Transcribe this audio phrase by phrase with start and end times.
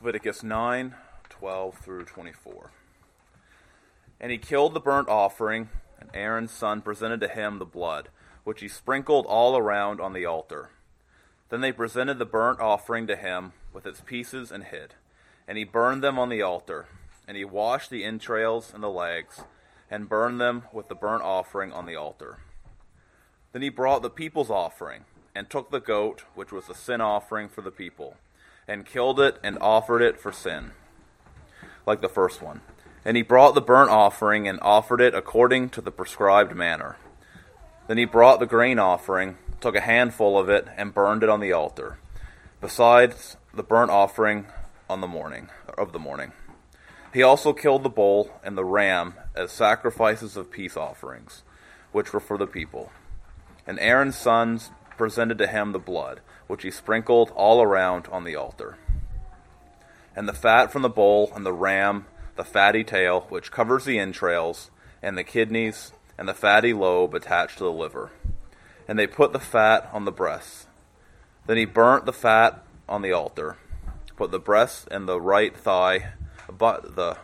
[0.00, 0.94] Leviticus 9
[1.30, 2.70] 12 through 24.
[4.20, 5.68] And he killed the burnt offering,
[5.98, 8.08] and Aaron's son presented to him the blood,
[8.44, 10.70] which he sprinkled all around on the altar.
[11.48, 14.94] Then they presented the burnt offering to him with its pieces and hid.
[15.46, 16.86] And he burned them on the altar.
[17.26, 19.42] And he washed the entrails and the legs,
[19.90, 22.38] and burned them with the burnt offering on the altar.
[23.52, 25.04] Then he brought the people's offering,
[25.34, 28.16] and took the goat, which was the sin offering for the people,
[28.66, 30.72] and killed it and offered it for sin,
[31.86, 32.60] like the first one.
[33.04, 36.96] And he brought the burnt offering and offered it according to the prescribed manner.
[37.86, 41.40] Then he brought the grain offering, took a handful of it, and burned it on
[41.40, 41.98] the altar,
[42.60, 44.46] besides the burnt offering
[44.88, 46.32] on the morning of the morning.
[47.12, 51.42] He also killed the bull and the ram as sacrifices of peace offerings,
[51.92, 52.90] which were for the people.
[53.66, 58.36] And Aaron's sons presented to him the blood, which he sprinkled all around on the
[58.36, 58.76] altar.
[60.16, 63.98] And the fat from the bull and the ram, the fatty tail, which covers the
[63.98, 64.70] entrails,
[65.02, 68.10] and the kidneys, and the fatty lobe attached to the liver.
[68.86, 70.66] And they put the fat on the breasts.
[71.46, 73.56] Then he burnt the fat on the altar,
[74.16, 76.12] put the breast and the right thigh,
[76.48, 77.16] but the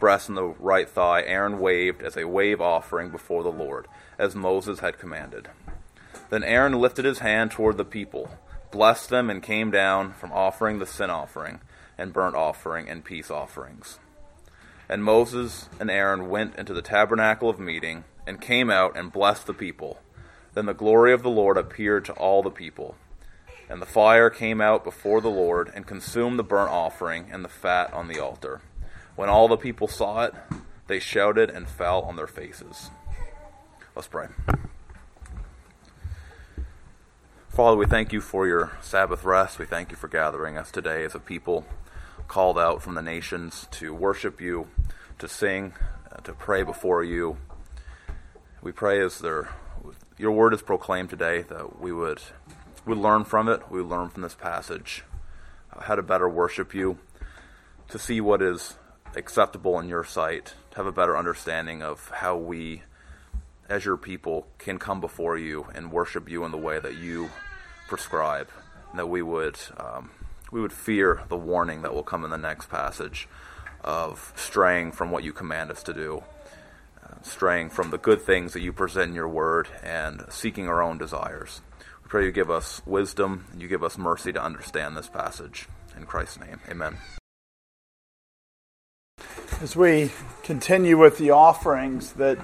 [0.00, 3.86] breast and the right thigh Aaron waved as a wave offering before the Lord,
[4.18, 5.48] as Moses had commanded.
[6.30, 8.30] Then Aaron lifted his hand toward the people,
[8.70, 11.60] blessed them, and came down from offering the sin offering,
[11.98, 13.98] and burnt offering, and peace offerings.
[14.88, 19.46] And Moses and Aaron went into the tabernacle of meeting, and came out and blessed
[19.46, 20.00] the people.
[20.54, 22.94] Then the glory of the Lord appeared to all the people.
[23.68, 27.48] And the fire came out before the Lord, and consumed the burnt offering and the
[27.48, 28.60] fat on the altar.
[29.16, 30.34] When all the people saw it,
[30.86, 32.90] they shouted and fell on their faces.
[33.94, 34.28] Let's pray.
[37.50, 39.58] Father, we thank you for your Sabbath rest.
[39.58, 41.66] We thank you for gathering us today as a people
[42.28, 44.68] called out from the nations to worship you,
[45.18, 45.72] to sing,
[46.12, 47.38] uh, to pray before you.
[48.62, 49.48] We pray as there,
[50.16, 52.20] your word is proclaimed today that we would
[52.86, 53.68] we learn from it.
[53.68, 55.02] We learn from this passage
[55.76, 56.98] how to better worship you,
[57.88, 58.74] to see what is
[59.16, 62.82] acceptable in your sight, to have a better understanding of how we
[63.70, 67.30] as your people can come before you and worship you in the way that you
[67.88, 68.48] prescribe,
[68.90, 70.10] and that we would um,
[70.50, 73.28] we would fear the warning that will come in the next passage
[73.82, 76.22] of straying from what you command us to do,
[77.02, 80.82] uh, straying from the good things that you present in your word, and seeking our
[80.82, 81.62] own desires.
[82.02, 85.68] We pray you give us wisdom and you give us mercy to understand this passage.
[85.96, 86.96] In Christ's name, Amen.
[89.60, 90.10] As we
[90.42, 92.38] continue with the offerings that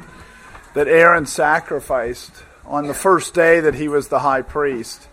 [0.76, 5.08] that Aaron sacrificed on the first day that he was the high priest.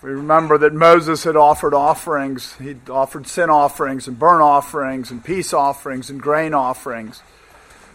[0.00, 2.54] We remember that Moses had offered offerings.
[2.58, 7.20] He'd offered sin offerings and burnt offerings and peace offerings and grain offerings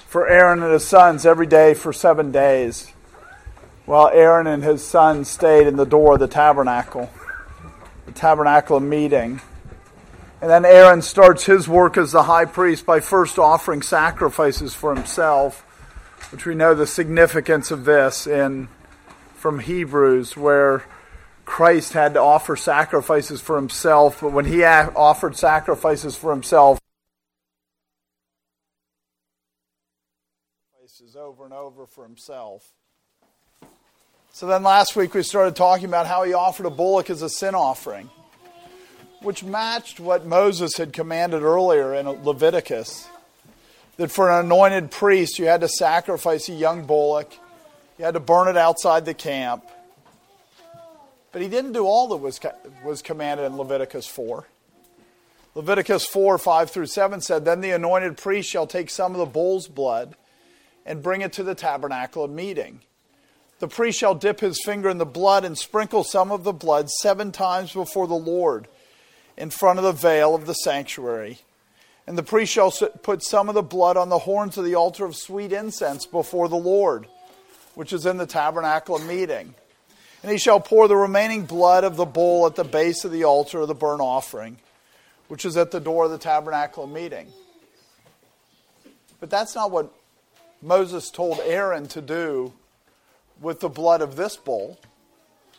[0.05, 2.91] for Aaron and his sons every day for seven days,
[3.85, 7.09] while Aaron and his sons stayed in the door of the tabernacle,
[8.05, 9.39] the tabernacle of meeting.
[10.41, 14.93] And then Aaron starts his work as the high priest by first offering sacrifices for
[14.93, 15.63] himself
[16.31, 18.67] which we know the significance of this in
[19.35, 20.83] from Hebrews, where
[21.45, 26.79] Christ had to offer sacrifices for himself, but when he offered sacrifices for himself,
[31.19, 32.71] over and over for himself.
[34.31, 37.29] So then last week we started talking about how he offered a bullock as a
[37.29, 38.09] sin offering,
[39.21, 43.09] which matched what Moses had commanded earlier in Leviticus
[43.99, 47.33] that for an anointed priest, you had to sacrifice a young bullock,
[47.97, 49.61] you had to burn it outside the camp.
[51.33, 52.39] But he didn't do all that was,
[52.81, 54.47] was commanded in Leviticus 4.
[55.53, 59.25] Leviticus 4 5 through 7 said, Then the anointed priest shall take some of the
[59.25, 60.15] bull's blood
[60.85, 62.79] and bring it to the tabernacle of meeting.
[63.59, 66.89] The priest shall dip his finger in the blood and sprinkle some of the blood
[67.01, 68.69] seven times before the Lord
[69.35, 71.39] in front of the veil of the sanctuary.
[72.09, 75.05] And the priest shall put some of the blood on the horns of the altar
[75.05, 77.05] of sweet incense before the Lord,
[77.75, 79.53] which is in the tabernacle of meeting.
[80.23, 83.25] And he shall pour the remaining blood of the bull at the base of the
[83.25, 84.57] altar of the burnt offering,
[85.27, 87.27] which is at the door of the tabernacle of meeting.
[89.19, 89.93] But that's not what
[90.63, 92.53] Moses told Aaron to do
[93.39, 94.79] with the blood of this bull.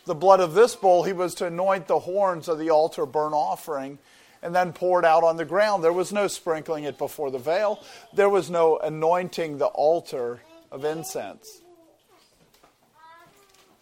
[0.05, 3.35] The blood of this bull, he was to anoint the horns of the altar burnt
[3.35, 4.01] offering
[4.43, 5.85] and then poured out on the ground.
[5.85, 7.83] There was no sprinkling it before the veil,
[8.13, 10.41] there was no anointing the altar
[10.71, 11.61] of incense.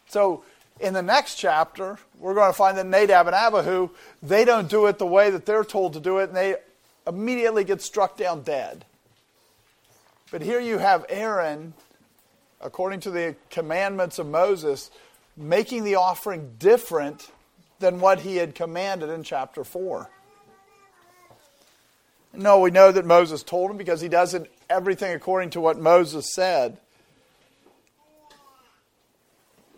[0.08, 0.42] So
[0.80, 3.90] In the next chapter, we're going to find that Nadab and Abihu,
[4.22, 6.56] they don't do it the way that they're told to do it, and they
[7.06, 8.84] immediately get struck down dead.
[10.30, 11.74] But here you have Aaron,
[12.60, 14.90] according to the commandments of Moses,
[15.36, 17.28] making the offering different
[17.80, 20.08] than what he had commanded in chapter 4.
[22.32, 25.78] No, we know that Moses told him because he does it, everything according to what
[25.78, 26.78] Moses said.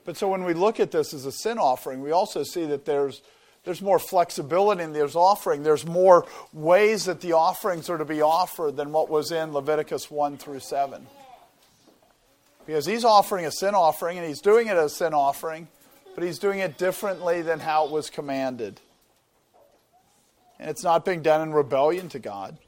[0.04, 2.84] But so when we look at this as a sin offering, we also see that
[2.84, 3.22] there's,
[3.64, 5.62] there's more flexibility in this offering.
[5.62, 10.10] There's more ways that the offerings are to be offered than what was in Leviticus
[10.10, 11.06] 1 through 7.
[12.66, 15.68] Because he's offering a sin offering, and he's doing it as a sin offering,
[16.14, 18.80] but he's doing it differently than how it was commanded.
[20.60, 22.58] And it's not being done in rebellion to God.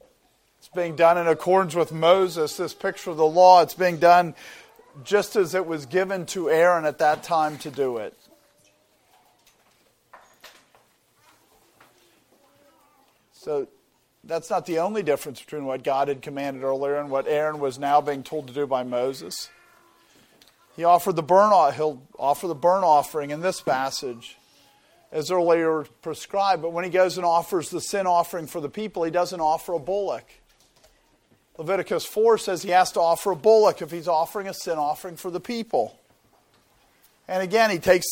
[0.57, 3.61] It's being done in accordance with Moses, this picture of the law.
[3.61, 4.33] It's being done
[5.03, 8.17] just as it was given to Aaron at that time to do it.
[13.31, 13.67] So
[14.23, 17.77] that's not the only difference between what God had commanded earlier and what Aaron was
[17.77, 19.49] now being told to do by Moses.
[20.75, 24.37] He offered the burn he'll offer the burnt offering in this passage
[25.13, 29.03] as earlier prescribed, but when he goes and offers the sin offering for the people,
[29.03, 30.25] he doesn't offer a bullock.
[31.59, 35.15] Leviticus 4 says he has to offer a bullock if he's offering a sin offering
[35.15, 35.95] for the people.
[37.27, 38.07] And again, he takes,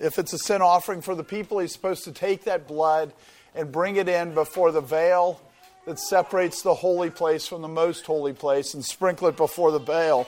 [0.00, 3.12] if it's a sin offering for the people, he's supposed to take that blood
[3.54, 5.38] and bring it in before the veil
[5.84, 9.78] that separates the holy place from the most holy place and sprinkle it before the
[9.78, 10.26] veil.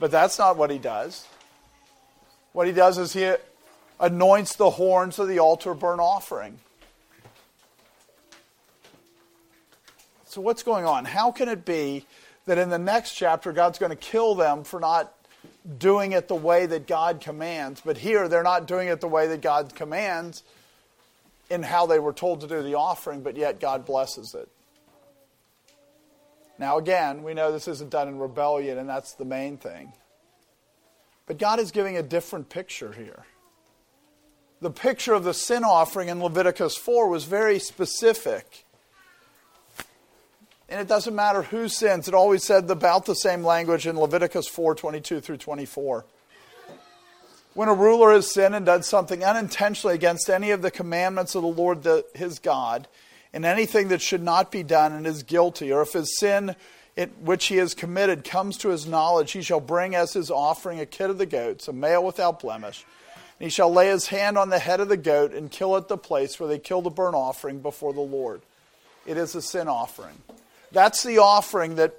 [0.00, 1.26] But that's not what he does.
[2.52, 3.34] What he does is he
[4.00, 6.58] anoints the horns of the altar burnt offering.
[10.26, 11.04] So, what's going on?
[11.04, 12.06] How can it be
[12.46, 15.14] that in the next chapter, God's going to kill them for not
[15.78, 17.80] doing it the way that God commands?
[17.84, 20.42] But here, they're not doing it the way that God commands
[21.50, 24.48] in how they were told to do the offering, but yet God blesses it.
[26.58, 29.92] Now, again, we know this isn't done in rebellion, and that's the main thing.
[31.26, 33.24] But God is giving a different picture here.
[34.64, 38.64] The picture of the sin offering in Leviticus 4 was very specific.
[40.70, 42.08] And it doesn't matter who sins.
[42.08, 46.06] It always said about the same language in Leviticus 4 22 through 24.
[47.52, 51.42] When a ruler has sinned and done something unintentionally against any of the commandments of
[51.42, 52.88] the Lord the, his God,
[53.34, 56.56] and anything that should not be done and is guilty, or if his sin
[57.20, 60.86] which he has committed comes to his knowledge, he shall bring as his offering a
[60.86, 62.86] kid of the goats, a male without blemish.
[63.38, 65.88] And he shall lay his hand on the head of the goat and kill at
[65.88, 68.42] the place where they kill the burnt offering before the Lord.
[69.06, 70.16] It is a sin offering.
[70.72, 71.94] That's the offering that,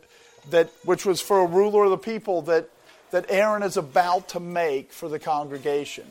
[0.50, 2.70] that which was for a ruler of the people that,
[3.12, 6.06] that Aaron is about to make for the congregation.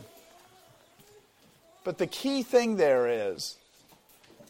[1.84, 3.56] But the key thing there is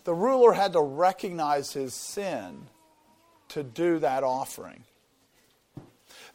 [0.05, 2.67] the ruler had to recognize his sin
[3.49, 4.85] to do that offering.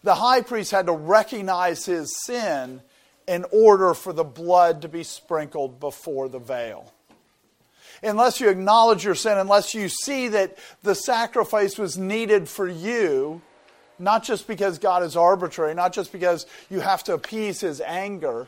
[0.03, 2.81] The high priest had to recognize his sin
[3.29, 6.91] in order for the blood to be sprinkled before the veil
[8.03, 13.41] unless you acknowledge your sin, unless you see that the sacrifice was needed for you,
[13.97, 18.47] not just because God is arbitrary, not just because you have to appease his anger,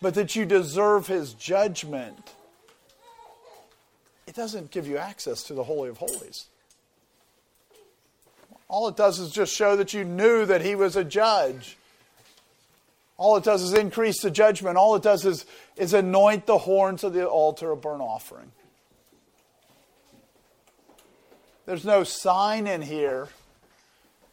[0.00, 2.34] but that you deserve his judgment,
[4.26, 6.46] it doesn't give you access to the Holy of Holies.
[8.68, 11.76] All it does is just show that you knew that he was a judge.
[13.18, 14.76] All it does is increase the judgment.
[14.76, 15.46] All it does is,
[15.76, 18.52] is anoint the horns of the altar of burnt offering.
[21.64, 23.28] There's no sign in here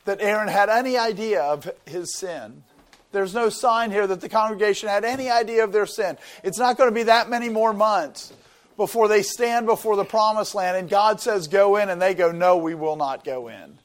[0.06, 2.64] that Aaron had any idea of his sin.
[3.12, 6.18] There's no sign here that the congregation had any idea of their sin.
[6.44, 8.34] It's not going to be that many more months
[8.76, 12.32] before they stand before the promised land and God says, Go in, and they go,
[12.32, 13.78] No, we will not go in.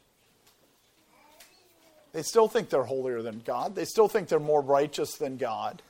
[2.19, 5.83] They still think they're holier than God, they still think they're more righteous than God.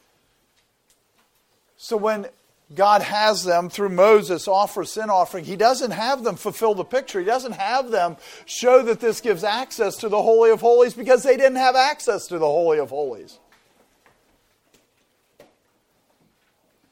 [1.78, 2.26] So when
[2.74, 5.46] God has them through Moses offer sin offering.
[5.46, 7.18] He doesn't have them fulfill the picture.
[7.18, 11.22] He doesn't have them show that this gives access to the Holy of Holies because
[11.22, 13.38] they didn't have access to the Holy of Holies.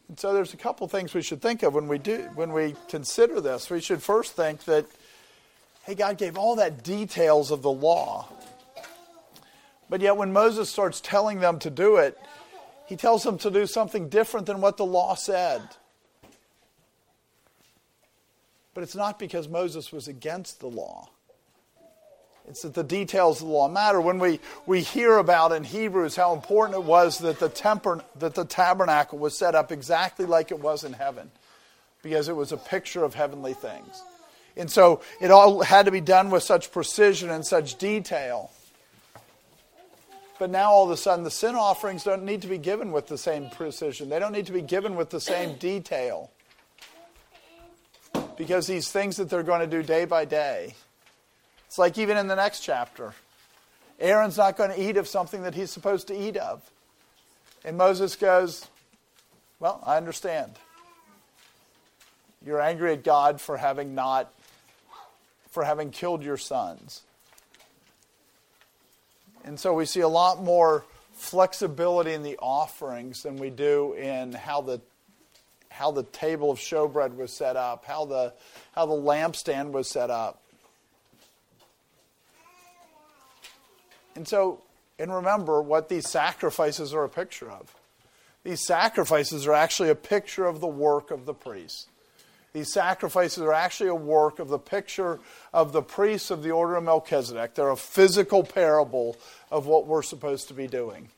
[0.08, 2.74] And so there's a couple things we should think of when we do when we
[2.88, 3.68] consider this.
[3.68, 4.86] We should first think that
[5.84, 8.28] hey God gave all that details of the law.
[9.88, 12.18] But yet when Moses starts telling them to do it,
[12.86, 15.62] he tells them to do something different than what the law said.
[18.74, 21.08] But it's not because Moses was against the law.
[22.48, 24.00] It's that the details of the law matter.
[24.00, 28.34] When we, we hear about in Hebrews how important it was that the, temper, that
[28.34, 31.30] the tabernacle was set up exactly like it was in heaven,
[32.02, 34.00] because it was a picture of heavenly things.
[34.56, 38.50] And so it all had to be done with such precision and such detail.
[40.38, 43.06] But now all of a sudden, the sin offerings don't need to be given with
[43.06, 46.30] the same precision, they don't need to be given with the same detail.
[48.36, 50.74] Because these things that they're going to do day by day,
[51.66, 53.14] it's like even in the next chapter.
[53.98, 56.62] Aaron's not going to eat of something that he's supposed to eat of.
[57.64, 58.68] And Moses goes,
[59.58, 60.52] Well, I understand.
[62.44, 64.32] You're angry at God for having not,
[65.50, 67.02] for having killed your sons.
[69.46, 74.32] And so we see a lot more flexibility in the offerings than we do in
[74.32, 74.80] how the
[75.70, 78.32] how the table of showbread was set up, how the
[78.74, 80.42] how the lampstand was set up.
[84.16, 84.62] And so,
[84.98, 87.72] and remember what these sacrifices are a picture of.
[88.42, 91.86] These sacrifices are actually a picture of the work of the priests.
[92.56, 95.20] These sacrifices are actually a work of the picture
[95.52, 97.54] of the priests of the order of Melchizedek.
[97.54, 99.18] They're a physical parable
[99.50, 101.10] of what we're supposed to be doing.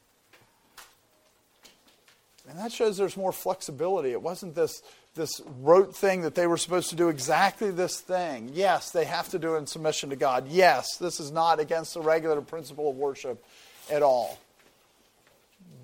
[2.49, 4.11] And that shows there's more flexibility.
[4.11, 4.83] It wasn't this
[5.15, 8.51] this rote thing that they were supposed to do exactly this thing.
[8.53, 10.49] Yes, they have to do it in submission to God.
[10.49, 13.45] Yes, this is not against the regular principle of worship
[13.89, 14.41] at all.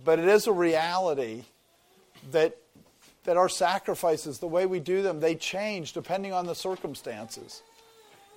[0.05, 1.45] But it is a reality
[2.33, 2.57] that
[3.25, 7.63] that our sacrifices, the way we do them, they change depending on the circumstances.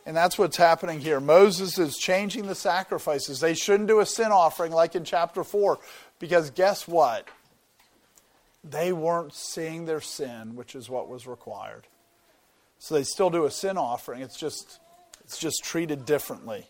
[0.06, 1.20] And that's what's happening here.
[1.20, 3.42] Moses is changing the sacrifices.
[3.42, 5.78] They shouldn't do a sin offering like in chapter 4
[6.20, 7.28] because guess what?
[8.70, 11.88] they weren't seeing their sin, which is what was required.
[12.80, 14.22] So they still do a sin offering.
[14.22, 14.80] It's just
[15.24, 16.68] it's just treated differently.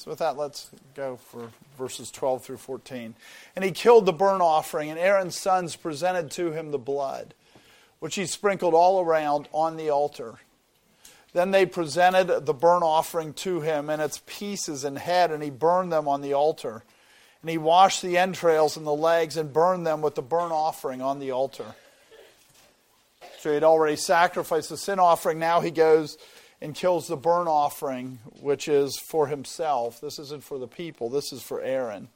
[0.00, 3.14] So with that, let's go for verses 12 through 14.
[3.54, 7.34] And he killed the burnt offering, and Aaron's sons presented to him the blood,
[7.98, 10.36] which he sprinkled all around on the altar.
[11.34, 15.50] Then they presented the burnt offering to him and its pieces and head, and he
[15.50, 16.82] burned them on the altar.
[17.42, 21.02] And he washed the entrails and the legs and burned them with the burnt offering
[21.02, 21.74] on the altar.
[23.40, 25.38] So he had already sacrificed the sin offering.
[25.38, 26.16] Now he goes
[26.62, 30.00] and kills the burnt offering, which is for himself.
[30.00, 32.08] This isn't for the people, this is for Aaron.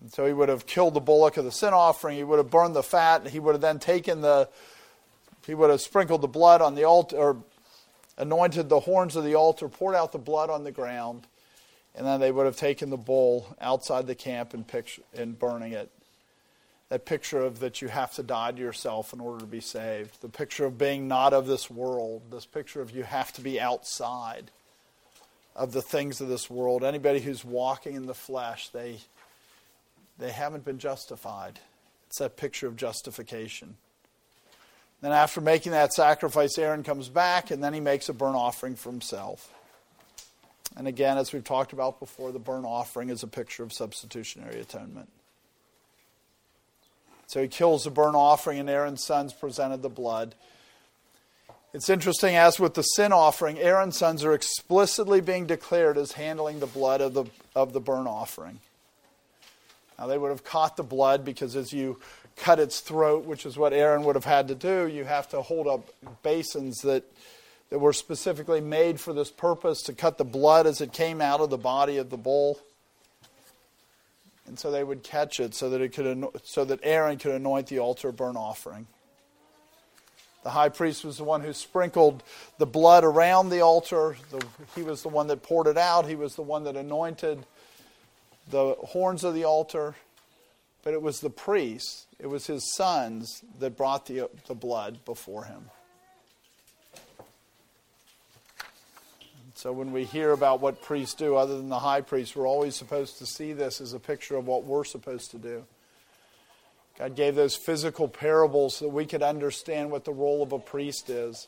[0.00, 2.16] And so he would have killed the bullock of the sin offering.
[2.16, 3.28] He would have burned the fat.
[3.28, 4.48] He would have then taken the,
[5.46, 7.36] he would have sprinkled the blood on the altar, or
[8.16, 11.26] anointed the horns of the altar, poured out the blood on the ground
[11.94, 15.72] and then they would have taken the bull outside the camp and, picture, and burning
[15.72, 15.90] it.
[16.90, 20.20] That picture of that you have to die to yourself in order to be saved.
[20.20, 22.22] The picture of being not of this world.
[22.30, 24.50] This picture of you have to be outside
[25.54, 26.82] of the things of this world.
[26.82, 28.98] Anybody who's walking in the flesh, they,
[30.18, 31.60] they haven't been justified.
[32.08, 33.76] It's that picture of justification.
[35.00, 38.74] Then, after making that sacrifice, Aaron comes back and then he makes a burnt offering
[38.74, 39.54] for himself.
[40.76, 44.60] And again, as we've talked about before, the burnt offering is a picture of substitutionary
[44.60, 45.08] atonement.
[47.30, 50.34] So he kills the burnt offering, and Aaron's sons presented the blood.
[51.72, 56.58] It's interesting, as with the sin offering, Aaron's sons are explicitly being declared as handling
[56.58, 58.58] the blood of the, of the burnt offering.
[59.96, 62.00] Now, they would have caught the blood because as you
[62.36, 65.40] cut its throat, which is what Aaron would have had to do, you have to
[65.40, 65.88] hold up
[66.24, 67.04] basins that
[67.68, 71.38] that were specifically made for this purpose to cut the blood as it came out
[71.38, 72.58] of the body of the bull.
[74.50, 77.68] And so they would catch it so that it could so that Aaron could anoint
[77.68, 78.88] the altar burnt offering.
[80.42, 82.24] The high priest was the one who sprinkled
[82.58, 84.16] the blood around the altar.
[84.32, 86.08] The, he was the one that poured it out.
[86.08, 87.46] He was the one that anointed
[88.50, 89.94] the horns of the altar.
[90.82, 95.44] But it was the priest, it was his sons that brought the, the blood before
[95.44, 95.70] him.
[99.60, 102.74] So when we hear about what priests do, other than the high priest, we're always
[102.74, 105.66] supposed to see this as a picture of what we're supposed to do.
[106.98, 110.58] God gave those physical parables so that we could understand what the role of a
[110.58, 111.46] priest is.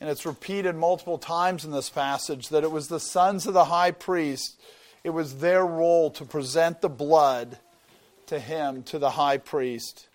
[0.00, 3.66] And it's repeated multiple times in this passage that it was the sons of the
[3.66, 4.58] high priest,
[5.04, 7.58] it was their role to present the blood
[8.28, 10.08] to him, to the high priest.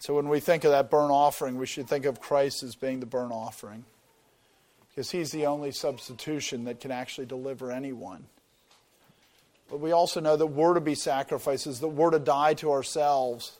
[0.00, 2.98] So when we think of that burnt offering, we should think of Christ as being
[2.98, 3.84] the burnt offering
[4.96, 8.24] because he's the only substitution that can actually deliver anyone.
[9.68, 13.58] But we also know that we're to be sacrifices, that we're to die to ourselves,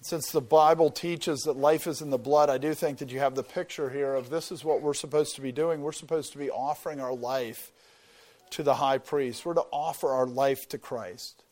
[0.00, 3.18] Since the Bible teaches that life is in the blood, I do think that you
[3.18, 5.82] have the picture here of this is what we're supposed to be doing.
[5.82, 7.72] We're supposed to be offering our life
[8.50, 9.44] to the high priest.
[9.44, 11.42] We're to offer our life to Christ.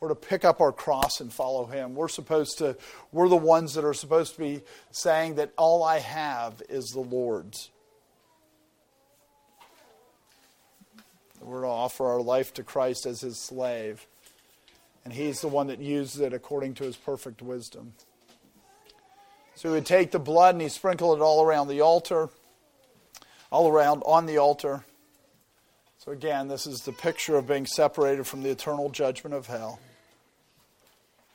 [0.00, 1.94] We're to pick up our cross and follow him.
[1.94, 2.76] We're supposed to
[3.12, 7.00] we're the ones that are supposed to be saying that all I have is the
[7.00, 7.70] Lord's.
[11.40, 14.06] We're to offer our life to Christ as his slave.
[15.04, 17.94] And he's the one that uses it according to his perfect wisdom.
[19.54, 22.28] So he would take the blood and he sprinkled it all around the altar,
[23.50, 24.84] all around on the altar.
[25.98, 29.78] So again, this is the picture of being separated from the eternal judgment of hell.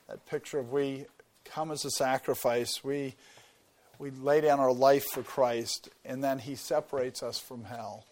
[0.08, 1.06] That picture of we
[1.46, 3.16] come as a sacrifice, we,
[4.00, 8.06] we lay down our life for Christ, and then he separates us from hell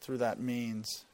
[0.00, 1.04] through that means.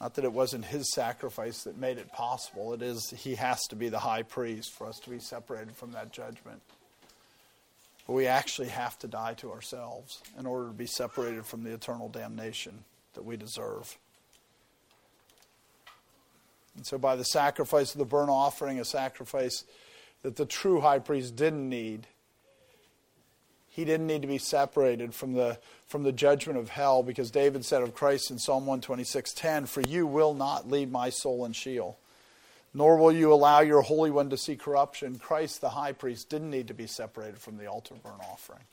[0.00, 2.74] Not that it wasn't his sacrifice that made it possible.
[2.74, 5.92] It is he has to be the high priest for us to be separated from
[5.92, 6.60] that judgment.
[8.06, 11.72] But we actually have to die to ourselves in order to be separated from the
[11.72, 12.82] eternal damnation
[13.14, 13.96] that we deserve.
[16.76, 19.64] And so, by the sacrifice of the burnt offering, a sacrifice
[20.22, 22.06] that the true high priest didn't need,
[23.68, 27.64] he didn't need to be separated from the, from the judgment of hell because David
[27.64, 31.98] said of Christ in Psalm 126:10, For you will not leave my soul in Sheol,
[32.72, 35.18] nor will you allow your Holy One to see corruption.
[35.18, 38.64] Christ, the high priest, didn't need to be separated from the altar burnt offering.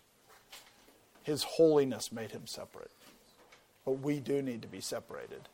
[1.24, 2.91] His holiness made him separate.
[3.86, 5.48] But we do need to be separated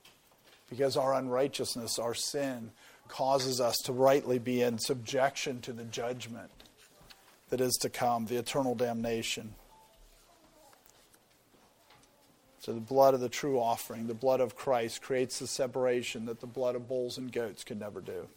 [0.69, 2.71] because our unrighteousness, our sin,
[3.07, 6.51] causes us to rightly be in subjection to the judgment
[7.49, 9.53] that is to come, the eternal damnation.
[12.59, 16.39] So, the blood of the true offering, the blood of Christ, creates the separation that
[16.39, 18.27] the blood of bulls and goats could never do.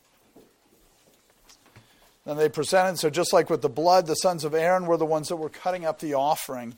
[2.27, 5.07] Then they presented, so just like with the blood, the sons of Aaron were the
[5.07, 6.75] ones that were cutting up the offering.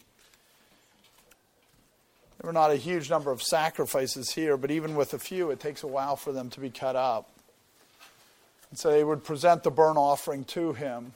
[2.41, 5.61] There were not a huge number of sacrifices here, but even with a few, it
[5.61, 7.29] takes a while for them to be cut up.
[8.71, 11.13] And so they would present the burnt offering to him.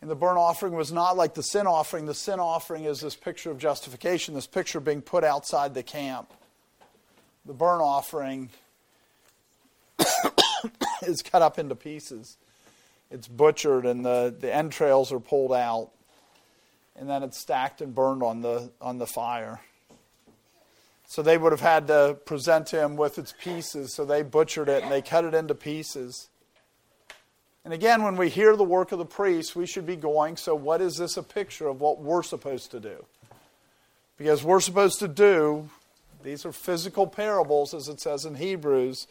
[0.00, 2.06] And the burnt offering was not like the sin offering.
[2.06, 6.32] The sin offering is this picture of justification, this picture being put outside the camp.
[7.44, 8.48] The burnt offering
[11.02, 12.38] is cut up into pieces.
[13.10, 15.90] It's butchered and the, the entrails are pulled out.
[16.98, 19.60] And then it's stacked and burned on the, on the fire.
[21.06, 23.94] So they would have had to present him with its pieces.
[23.94, 26.28] So they butchered it and they cut it into pieces.
[27.64, 30.54] And again, when we hear the work of the priest, we should be going, so
[30.54, 33.04] what is this a picture of what we're supposed to do?
[34.16, 35.68] Because we're supposed to do,
[36.22, 39.08] these are physical parables, as it says in Hebrews.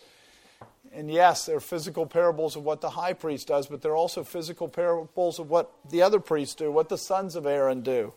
[0.94, 4.70] And yes, they're physical parables of what the high priest does, but they're also physical
[4.70, 8.14] parables of what the other priests do, what the sons of Aaron do,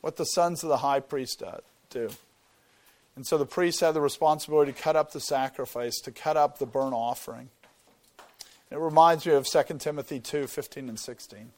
[0.00, 1.58] what the sons of the high priest uh,
[1.90, 2.08] do.
[3.16, 6.58] And so the priests had the responsibility to cut up the sacrifice, to cut up
[6.58, 7.48] the burnt offering.
[8.70, 11.50] It reminds me of 2 Timothy 2 15 and 16.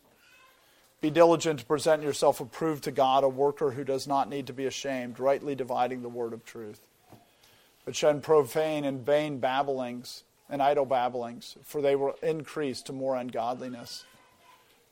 [1.01, 4.53] Be diligent to present yourself approved to God, a worker who does not need to
[4.53, 6.81] be ashamed, rightly dividing the word of truth.
[7.85, 13.16] But shun profane and vain babblings and idle babblings, for they will increase to more
[13.16, 14.05] ungodliness.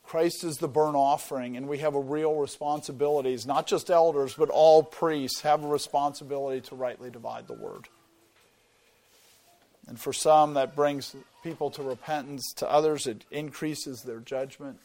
[0.07, 3.33] Christ is the burnt offering, and we have a real responsibility.
[3.33, 7.89] It's Not just elders, but all priests have a responsibility to rightly divide the word.
[9.85, 12.53] And for some, that brings people to repentance.
[12.55, 14.79] To others, it increases their judgment.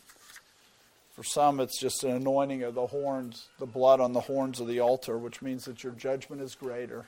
[1.13, 4.67] For some, it's just an anointing of the horns, the blood on the horns of
[4.67, 7.07] the altar, which means that your judgment is greater.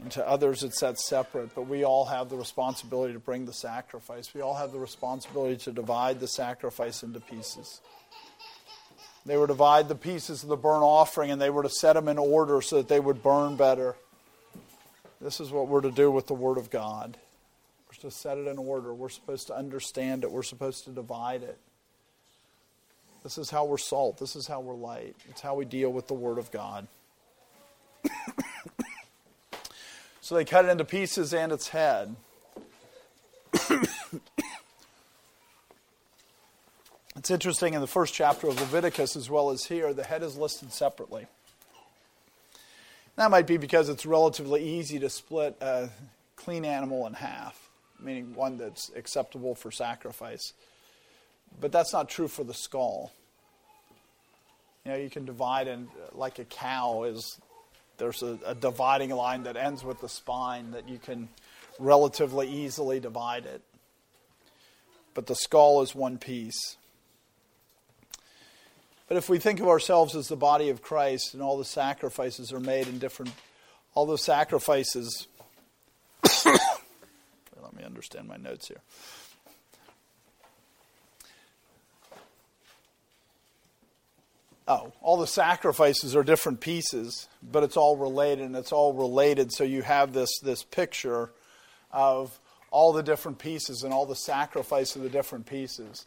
[0.00, 1.54] And to others, it's that separate.
[1.54, 4.34] But we all have the responsibility to bring the sacrifice.
[4.34, 7.80] We all have the responsibility to divide the sacrifice into pieces.
[9.26, 11.94] They were to divide the pieces of the burnt offering and they were to set
[11.94, 13.96] them in order so that they would burn better.
[15.20, 17.16] This is what we're to do with the Word of God.
[17.88, 18.92] We're to set it in order.
[18.92, 20.30] We're supposed to understand it.
[20.30, 21.58] We're supposed to divide it.
[23.22, 24.18] This is how we're salt.
[24.18, 25.16] This is how we're light.
[25.30, 26.86] It's how we deal with the Word of God.
[30.24, 32.16] so they cut it into pieces and its head.
[37.14, 40.38] it's interesting in the first chapter of Leviticus, as well as here, the head is
[40.38, 41.26] listed separately.
[43.16, 45.90] That might be because it's relatively easy to split a
[46.36, 47.68] clean animal in half,
[48.00, 50.54] meaning one that's acceptable for sacrifice.
[51.60, 53.12] But that's not true for the skull.
[54.86, 57.38] You know, you can divide and like a cow is
[57.98, 61.28] there's a, a dividing line that ends with the spine that you can
[61.78, 63.62] relatively easily divide it.
[65.14, 66.76] but the skull is one piece.
[69.06, 72.52] But if we think of ourselves as the body of Christ and all the sacrifices
[72.52, 73.32] are made in different,
[73.94, 75.28] all the sacrifices,
[76.44, 78.80] let me understand my notes here.
[84.66, 89.52] Oh, all the sacrifices are different pieces, but it's all related, and it's all related.
[89.52, 91.30] So you have this this picture
[91.92, 92.38] of
[92.70, 96.06] all the different pieces and all the sacrifice of the different pieces.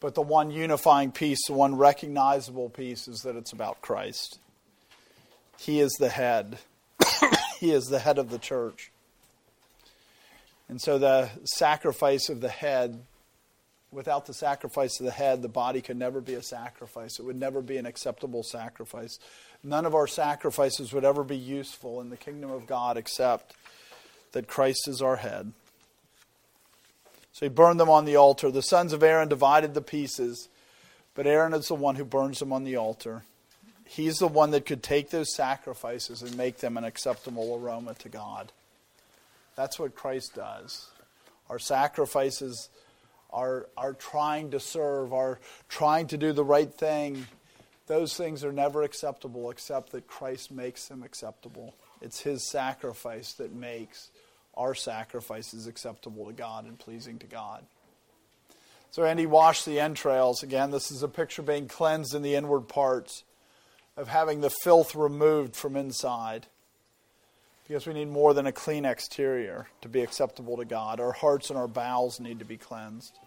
[0.00, 4.38] But the one unifying piece, the one recognizable piece, is that it's about Christ.
[5.58, 6.58] He is the head.
[7.60, 8.92] he is the head of the church.
[10.68, 13.02] And so the sacrifice of the head
[13.90, 17.18] Without the sacrifice of the head, the body could never be a sacrifice.
[17.18, 19.18] It would never be an acceptable sacrifice.
[19.64, 23.54] None of our sacrifices would ever be useful in the kingdom of God except
[24.32, 25.52] that Christ is our head.
[27.32, 28.50] So he burned them on the altar.
[28.50, 30.48] The sons of Aaron divided the pieces,
[31.14, 33.22] but Aaron is the one who burns them on the altar.
[33.86, 38.08] He's the one that could take those sacrifices and make them an acceptable aroma to
[38.10, 38.52] God.
[39.56, 40.90] That's what Christ does.
[41.48, 42.68] Our sacrifices
[43.30, 45.38] are, are trying to serve, are
[45.68, 47.26] trying to do the right thing,
[47.86, 51.74] those things are never acceptable except that Christ makes them acceptable.
[52.00, 54.10] It's His sacrifice that makes
[54.54, 57.64] our sacrifices acceptable to God and pleasing to God.
[58.90, 60.42] So, Andy washed the entrails.
[60.42, 63.24] Again, this is a picture being cleansed in the inward parts,
[63.96, 66.46] of having the filth removed from inside.
[67.68, 71.00] Because we need more than a clean exterior to be acceptable to God.
[71.00, 73.18] Our hearts and our bowels need to be cleansed.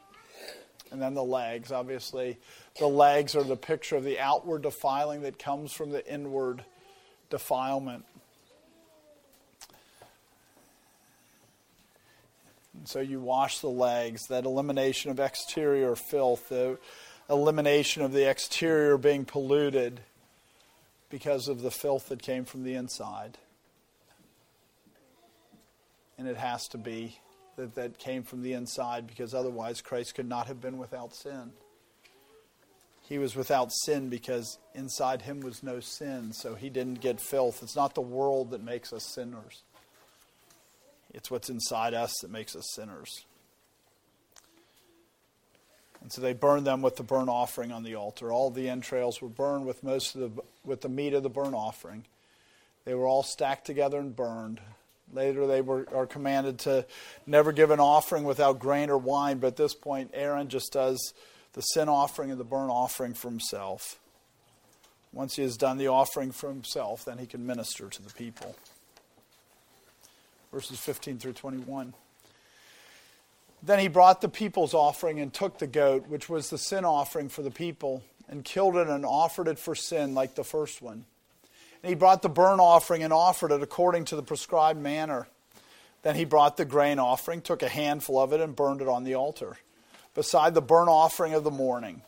[0.92, 1.72] And then the legs.
[1.72, 2.40] Obviously,
[2.80, 6.66] the legs are the picture of the outward defiling that comes from the inward
[7.30, 8.04] defilement.
[12.74, 16.80] And so you wash the legs, that elimination of exterior filth, the
[17.30, 20.00] elimination of the exterior being polluted
[21.12, 23.38] because of the filth that came from the inside
[26.22, 27.18] and it has to be
[27.56, 31.52] that that came from the inside because otherwise Christ could not have been without sin.
[33.02, 37.64] He was without sin because inside him was no sin, so he didn't get filth.
[37.64, 39.64] It's not the world that makes us sinners.
[41.12, 43.26] It's what's inside us that makes us sinners.
[46.02, 48.32] And so they burned them with the burnt offering on the altar.
[48.32, 51.56] All the entrails were burned with most of the with the meat of the burnt
[51.56, 52.06] offering.
[52.86, 54.62] They were all stacked together and burned.
[55.14, 56.86] Later, they were, are commanded to
[57.26, 61.14] never give an offering without grain or wine, but at this point, Aaron just does
[61.54, 64.00] the sin offering and the burnt offering for himself.
[65.14, 68.56] Once he has done the offering for himself, then he can minister to the people.
[70.54, 71.94] Verses 15 through 21.
[73.64, 77.30] Then he brought the people's offering and took the goat, which was the sin offering
[77.30, 81.06] for the people, and killed it and offered it for sin like the first one.
[81.84, 85.28] And he brought the burnt offering and offered it according to the prescribed manner.
[86.04, 89.04] Then he brought the grain offering, took a handful of it, and burned it on
[89.04, 89.58] the altar,
[90.14, 92.02] beside the burnt offering of the morning.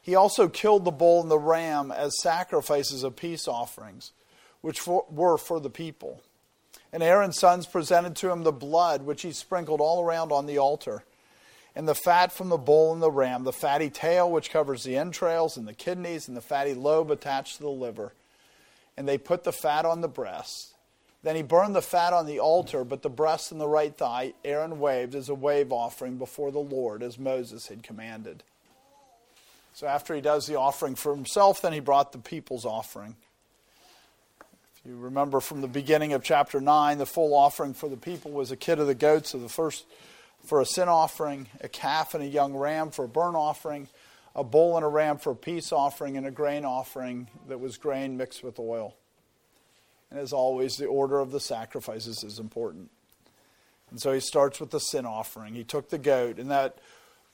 [0.00, 4.12] He also killed the bull and the ram as sacrifices of peace offerings,
[4.60, 6.22] which for, were for the people.
[6.92, 10.56] And Aaron's sons presented to him the blood, which he sprinkled all around on the
[10.56, 11.04] altar,
[11.74, 14.96] and the fat from the bull and the ram, the fatty tail, which covers the
[14.96, 18.12] entrails and the kidneys, and the fatty lobe attached to the liver
[18.98, 20.74] and they put the fat on the breast.
[21.22, 24.34] Then he burned the fat on the altar, but the breast and the right thigh
[24.44, 28.42] Aaron waved as a wave offering before the Lord, as Moses had commanded.
[29.72, 33.14] So after he does the offering for himself, then he brought the people's offering.
[34.40, 38.32] If you remember from the beginning of chapter 9, the full offering for the people
[38.32, 39.86] was a kid of the goats of the first
[40.44, 43.86] for a sin offering, a calf and a young ram for a burnt offering,
[44.38, 47.76] a bull and a ram for a peace offering, and a grain offering that was
[47.76, 48.94] grain mixed with oil.
[50.12, 52.88] And as always, the order of the sacrifices is important.
[53.90, 55.54] And so he starts with the sin offering.
[55.54, 56.78] He took the goat, and that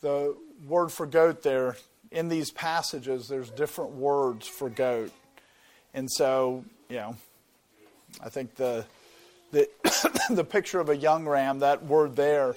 [0.00, 0.34] the
[0.66, 1.76] word for goat there
[2.10, 5.12] in these passages, there's different words for goat.
[5.92, 7.16] And so, you know,
[8.22, 8.86] I think the
[9.52, 9.68] the
[10.30, 12.56] the picture of a young ram, that word there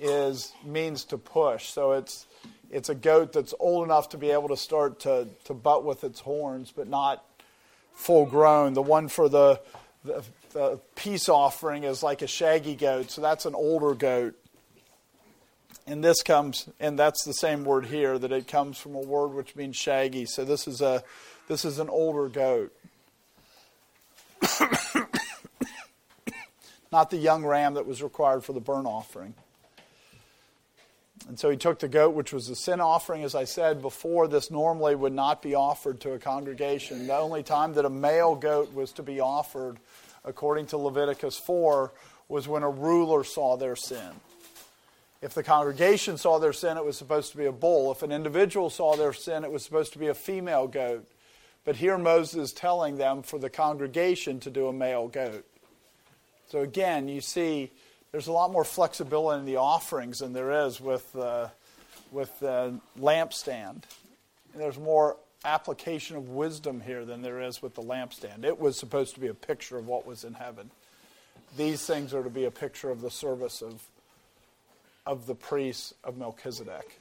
[0.00, 1.68] is means to push.
[1.68, 2.26] So it's
[2.74, 6.02] it's a goat that's old enough to be able to start to, to butt with
[6.02, 7.24] its horns, but not
[7.94, 8.74] full grown.
[8.74, 9.60] The one for the,
[10.04, 14.34] the, the peace offering is like a shaggy goat, so that's an older goat.
[15.86, 19.28] And this comes, and that's the same word here, that it comes from a word
[19.28, 20.26] which means shaggy.
[20.26, 21.04] So this is a
[21.46, 22.72] this is an older goat.
[26.90, 29.34] Not the young ram that was required for the burnt offering.
[31.28, 33.24] And so he took the goat, which was the sin offering.
[33.24, 37.06] As I said before, this normally would not be offered to a congregation.
[37.06, 39.78] The only time that a male goat was to be offered,
[40.24, 41.92] according to Leviticus 4,
[42.28, 44.10] was when a ruler saw their sin.
[45.22, 47.90] If the congregation saw their sin, it was supposed to be a bull.
[47.90, 51.08] If an individual saw their sin, it was supposed to be a female goat.
[51.64, 55.46] But here Moses is telling them for the congregation to do a male goat.
[56.50, 57.72] So again, you see
[58.14, 61.48] there's a lot more flexibility in the offerings than there is with, uh,
[62.12, 63.82] with the lampstand.
[64.52, 68.44] And there's more application of wisdom here than there is with the lampstand.
[68.44, 70.70] It was supposed to be a picture of what was in heaven.
[71.56, 73.82] These things are to be a picture of the service of,
[75.04, 77.00] of the priests of Melchizedek.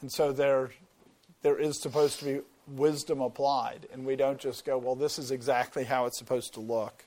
[0.00, 0.70] And so there,
[1.42, 5.30] there is supposed to be wisdom applied, and we don't just go, well, this is
[5.30, 7.04] exactly how it's supposed to look.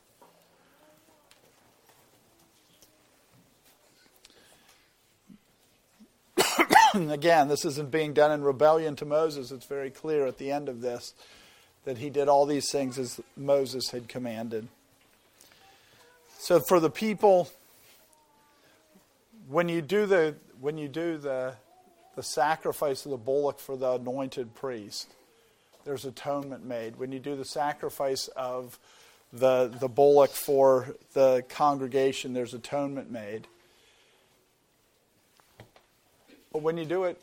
[7.12, 9.52] again, this isn't being done in rebellion to Moses.
[9.52, 11.14] It's very clear at the end of this
[11.84, 14.68] that he did all these things as Moses had commanded.
[16.40, 17.50] So for the people,
[19.48, 21.56] when you do the when you do the
[22.16, 25.12] the sacrifice of the bullock for the anointed priest,
[25.84, 26.98] there's atonement made.
[26.98, 28.80] When you do the sacrifice of
[29.34, 33.48] the the bullock for the congregation, there's atonement made.
[36.56, 37.22] But when you do it,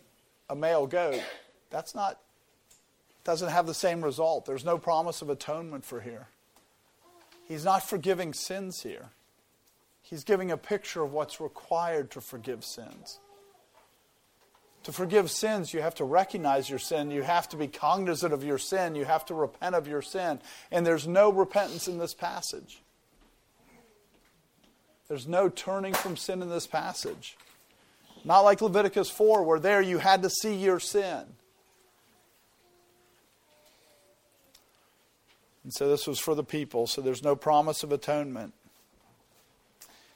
[0.50, 1.22] a male goat,
[1.70, 2.18] that's not,
[3.24, 4.44] doesn't have the same result.
[4.44, 6.26] There's no promise of atonement for here.
[7.48, 9.08] He's not forgiving sins here.
[10.02, 13.20] He's giving a picture of what's required to forgive sins.
[14.82, 17.10] To forgive sins, you have to recognize your sin.
[17.10, 18.94] You have to be cognizant of your sin.
[18.94, 20.40] You have to repent of your sin.
[20.70, 22.82] And there's no repentance in this passage.
[25.08, 27.38] There's no turning from sin in this passage.
[28.24, 31.24] Not like Leviticus 4, where there you had to see your sin.
[35.64, 38.52] And so this was for the people, so there's no promise of atonement.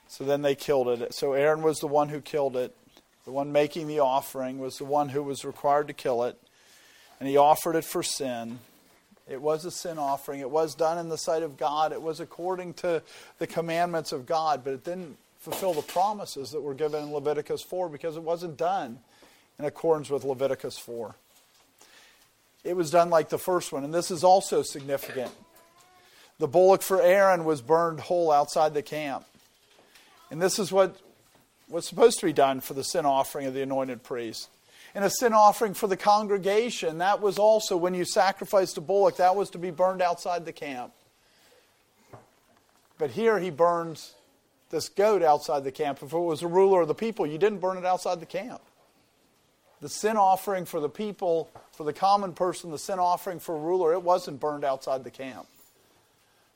[0.09, 1.13] So then they killed it.
[1.13, 2.75] So Aaron was the one who killed it.
[3.25, 6.37] The one making the offering was the one who was required to kill it.
[7.19, 8.59] And he offered it for sin.
[9.27, 10.39] It was a sin offering.
[10.39, 11.91] It was done in the sight of God.
[11.91, 13.01] It was according to
[13.39, 15.17] the commandments of God, but it didn't
[15.47, 18.99] fulfill the promises that were given in Leviticus 4 because it wasn't done
[19.57, 21.15] in accordance with Leviticus 4.
[22.65, 25.31] It was done like the first one, and this is also significant.
[26.37, 29.25] The bullock for Aaron was burned whole outside the camp.
[30.29, 30.97] And this is what
[31.69, 34.49] was supposed to be done for the sin offering of the anointed priest.
[34.93, 39.15] And a sin offering for the congregation, that was also when you sacrificed a bullock,
[39.17, 40.91] that was to be burned outside the camp.
[42.97, 44.13] But here he burns
[44.69, 46.01] this goat outside the camp.
[46.01, 48.61] If it was a ruler of the people, you didn't burn it outside the camp.
[49.79, 53.59] The sin offering for the people, for the common person, the sin offering for a
[53.59, 55.45] ruler, it wasn't burned outside the camp.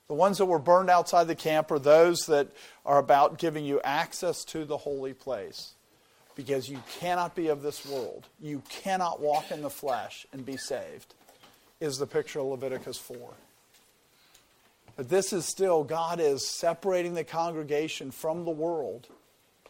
[0.07, 2.49] The ones that were burned outside the camp are those that
[2.85, 5.73] are about giving you access to the holy place.
[6.35, 8.27] Because you cannot be of this world.
[8.41, 11.13] You cannot walk in the flesh and be saved,
[11.79, 13.17] is the picture of Leviticus 4.
[14.95, 19.07] But this is still, God is separating the congregation from the world.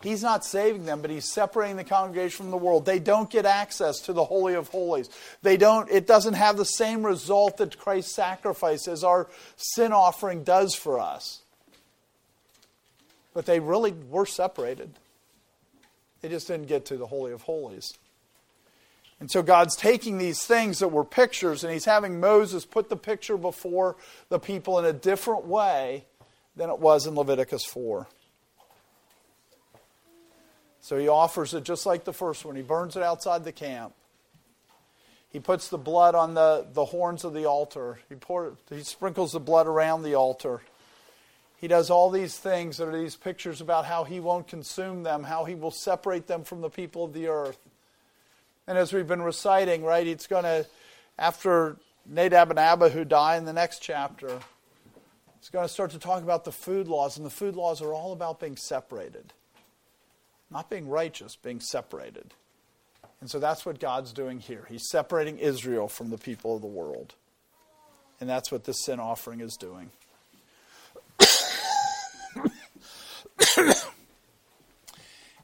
[0.02, 2.86] He's not saving them, but He's separating the congregation from the world.
[2.86, 5.10] They don't get access to the Holy of Holies.
[5.44, 10.44] They don't, it doesn't have the same result that Christ's sacrifice as our sin offering
[10.44, 11.42] does for us.
[13.34, 14.92] But they really were separated.
[16.22, 17.94] They just didn't get to the Holy of Holies.
[19.22, 22.98] And so God's taking these things that were pictures and he's having Moses put the
[22.98, 23.96] picture before
[24.30, 26.06] the people in a different way
[26.56, 28.08] than it was in Leviticus 4.
[30.80, 32.56] So he offers it just like the first one.
[32.56, 33.94] He burns it outside the camp.
[35.30, 38.00] He puts the blood on the, the horns of the altar.
[38.10, 40.62] He, pour, he sprinkles the blood around the altar.
[41.58, 45.24] He does all these things that are these pictures about how he won't consume them,
[45.24, 47.60] how he will separate them from the people of the earth.
[48.68, 50.66] And as we've been reciting, right, it's going to,
[51.18, 54.40] after Nadab and Abihu die in the next chapter,
[55.40, 57.18] it's going to start to talk about the food laws.
[57.18, 59.34] And the food laws are all about being separated.
[60.50, 62.34] Not being righteous, being separated.
[63.20, 64.66] And so that's what God's doing here.
[64.70, 67.16] He's separating Israel from the people of the world.
[68.20, 69.90] And that's what this sin offering is doing.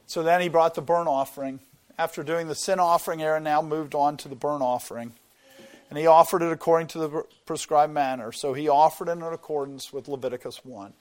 [0.06, 1.60] so then he brought the burnt offering
[1.98, 5.14] after doing the sin offering, Aaron now moved on to the burnt offering.
[5.90, 8.32] And he offered it according to the prescribed manner.
[8.32, 10.94] So he offered it in accordance with Leviticus 1.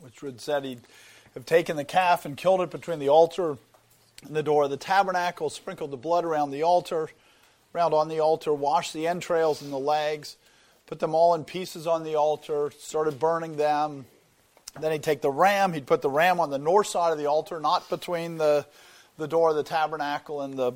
[0.00, 0.80] Which would said he'd
[1.34, 3.56] have taken the calf and killed it between the altar
[4.26, 7.08] and the door of the tabernacle, sprinkled the blood around the altar,
[7.74, 10.36] around on the altar, washed the entrails and the legs,
[10.86, 14.06] put them all in pieces on the altar, started burning them.
[14.80, 17.26] Then he'd take the ram, he'd put the ram on the north side of the
[17.26, 18.66] altar, not between the,
[19.18, 20.72] the door of the tabernacle and the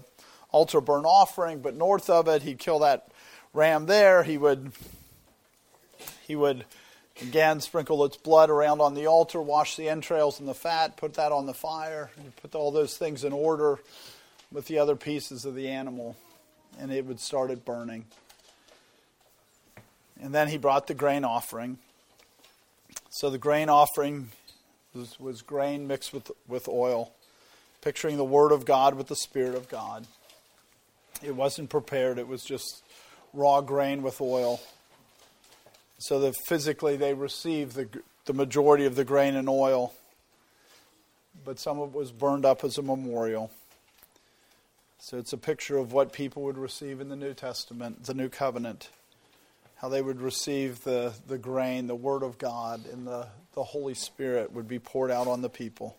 [0.50, 2.42] altar burnt offering, but north of it.
[2.42, 3.08] He'd kill that
[3.54, 4.22] ram there.
[4.22, 4.72] He would
[6.26, 6.64] he would
[7.22, 11.14] again sprinkle its blood around on the altar, wash the entrails and the fat, put
[11.14, 12.10] that on the fire,
[12.42, 13.78] put all those things in order
[14.52, 16.16] with the other pieces of the animal,
[16.78, 18.04] and it would start it burning.
[20.20, 21.78] And then he brought the grain offering.
[23.16, 24.28] So the grain offering
[24.92, 27.14] was, was grain mixed with, with oil,
[27.80, 30.06] picturing the Word of God with the Spirit of God.
[31.22, 32.84] It wasn't prepared, it was just
[33.32, 34.60] raw grain with oil.
[35.96, 37.88] So that physically they received the,
[38.26, 39.94] the majority of the grain and oil,
[41.42, 43.50] but some of it was burned up as a memorial.
[44.98, 48.28] So it's a picture of what people would receive in the New Testament, the New
[48.28, 48.90] Covenant,
[49.76, 53.94] how they would receive the, the grain, the Word of God, and the, the Holy
[53.94, 55.96] Spirit would be poured out on the people.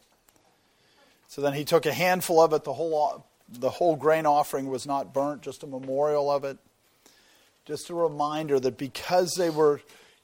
[1.28, 2.64] So then he took a handful of it.
[2.64, 6.58] The whole, the whole grain offering was not burnt, just a memorial of it
[7.68, 9.82] just a reminder that because they were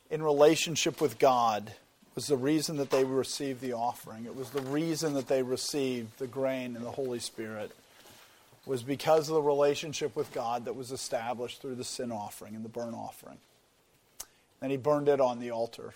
[0.10, 1.74] in relationship with God
[2.16, 4.26] was the reason that they received the offering.
[4.26, 7.72] It was the reason that they received the grain and the Holy Spirit
[8.66, 12.64] was because of the relationship with God that was established through the sin offering and
[12.64, 13.38] the burnt offering.
[14.60, 15.94] Then he burned it on the altar.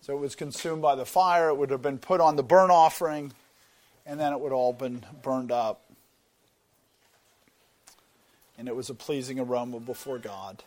[0.00, 2.70] So it was consumed by the fire, it would have been put on the burnt
[2.70, 3.32] offering,
[4.06, 5.82] and then it would all been burned up
[8.58, 10.62] and it was a pleasing aroma before God.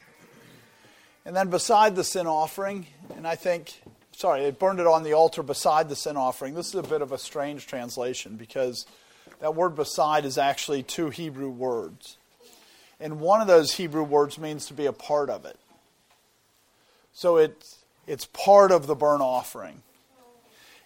[1.25, 3.81] And then beside the sin offering, and I think,
[4.13, 6.55] sorry, it burned it on the altar beside the sin offering.
[6.55, 8.87] This is a bit of a strange translation because
[9.39, 12.17] that word beside is actually two Hebrew words.
[12.99, 15.57] And one of those Hebrew words means to be a part of it.
[17.13, 19.81] So it's, it's part of the burnt offering.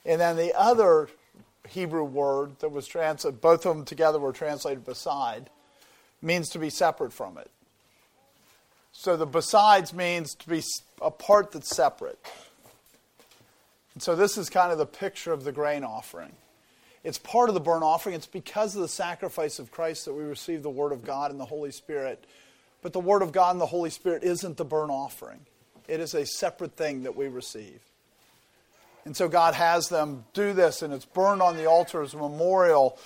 [0.05, 1.09] And then the other
[1.67, 5.49] Hebrew word that was translated, both of them together were translated beside,
[6.21, 7.49] means to be separate from it.
[8.91, 10.63] So the besides means to be
[11.01, 12.19] a part that's separate.
[13.93, 16.31] And so this is kind of the picture of the grain offering.
[17.05, 18.15] It's part of the burnt offering.
[18.15, 21.39] It's because of the sacrifice of Christ that we receive the Word of God and
[21.39, 22.25] the Holy Spirit.
[22.81, 25.45] But the Word of God and the Holy Spirit isn't the burnt offering,
[25.87, 27.79] it is a separate thing that we receive.
[29.05, 32.17] And so God has them do this, and it's burned on the altar as a
[32.17, 32.97] memorial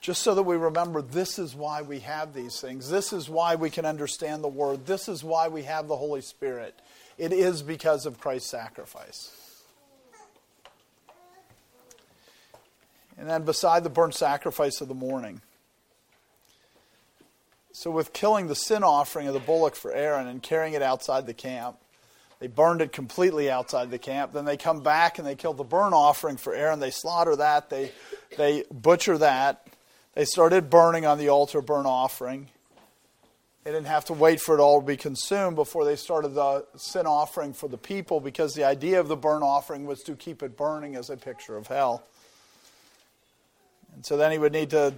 [0.00, 2.88] just so that we remember this is why we have these things.
[2.88, 4.86] This is why we can understand the Word.
[4.86, 6.74] This is why we have the Holy Spirit.
[7.18, 9.45] It is because of Christ's sacrifice.
[13.18, 15.40] And then, beside the burnt sacrifice of the morning.
[17.72, 21.26] So, with killing the sin offering of the bullock for Aaron and carrying it outside
[21.26, 21.76] the camp,
[22.38, 24.32] they burned it completely outside the camp.
[24.32, 26.80] Then they come back and they kill the burnt offering for Aaron.
[26.80, 27.70] They slaughter that.
[27.70, 27.92] They,
[28.36, 29.66] they butcher that.
[30.14, 32.48] They started burning on the altar burnt offering.
[33.64, 36.64] They didn't have to wait for it all to be consumed before they started the
[36.76, 40.42] sin offering for the people because the idea of the burnt offering was to keep
[40.42, 42.04] it burning as a picture of hell.
[43.96, 44.94] And so then he would need to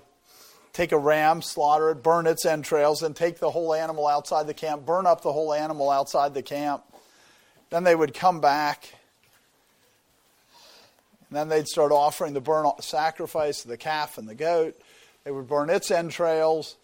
[0.72, 4.54] take a ram, slaughter it, burn its entrails, and take the whole animal outside the
[4.54, 6.82] camp, burn up the whole animal outside the camp.
[7.70, 8.92] Then they would come back.
[11.30, 14.78] And then they'd start offering the burnt sacrifice, of the calf and the goat.
[15.24, 16.76] They would burn its entrails,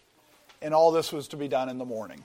[0.61, 2.23] and all this was to be done in the morning.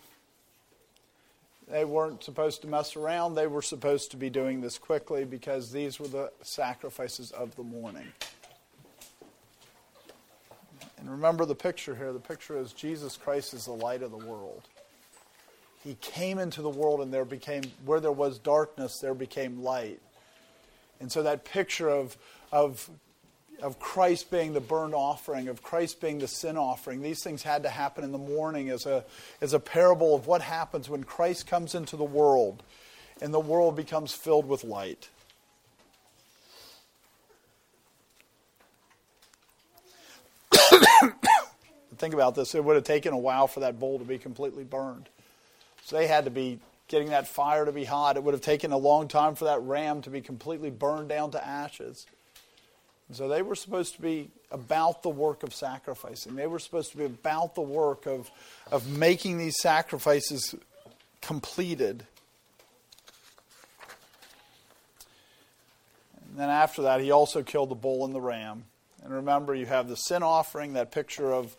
[1.68, 3.36] They weren't supposed to mess around.
[3.36, 7.62] They were supposed to be doing this quickly because these were the sacrifices of the
[7.62, 8.08] morning.
[11.00, 12.12] And remember the picture here.
[12.12, 14.62] The picture is Jesus Christ is the light of the world.
[15.82, 20.00] He came into the world and there became where there was darkness, there became light.
[21.00, 22.18] And so that picture of,
[22.52, 22.90] of
[23.62, 27.02] of Christ being the burnt offering, of Christ being the sin offering.
[27.02, 29.04] These things had to happen in the morning as a,
[29.40, 32.62] as a parable of what happens when Christ comes into the world
[33.20, 35.08] and the world becomes filled with light.
[42.00, 42.54] Think about this.
[42.54, 45.10] It would have taken a while for that bowl to be completely burned.
[45.84, 48.16] So they had to be getting that fire to be hot.
[48.16, 51.30] It would have taken a long time for that ram to be completely burned down
[51.32, 52.06] to ashes.
[53.08, 56.36] And so they were supposed to be about the work of sacrificing.
[56.36, 58.30] They were supposed to be about the work of,
[58.72, 60.54] of making these sacrifices
[61.20, 62.06] completed.
[66.30, 68.64] And And then after that, he also killed the bull and the ram.
[69.02, 71.54] And remember, you have the sin offering, that picture of,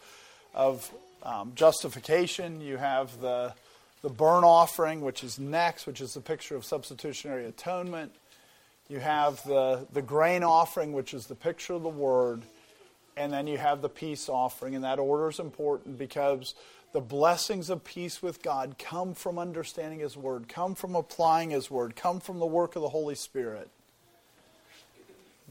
[0.54, 0.91] of
[1.24, 2.62] um, justification.
[2.62, 3.54] You have the,
[4.02, 8.12] the burnt offering, which is next, which is the picture of substitutionary atonement.
[8.89, 12.41] You have the, the grain offering, which is the picture of the word.
[13.18, 14.76] And then you have the peace offering.
[14.76, 16.56] And that order is important because
[16.93, 21.72] the blessings of peace with God come from understanding His Word, come from applying His
[21.72, 23.70] Word, come from the work of the Holy Spirit.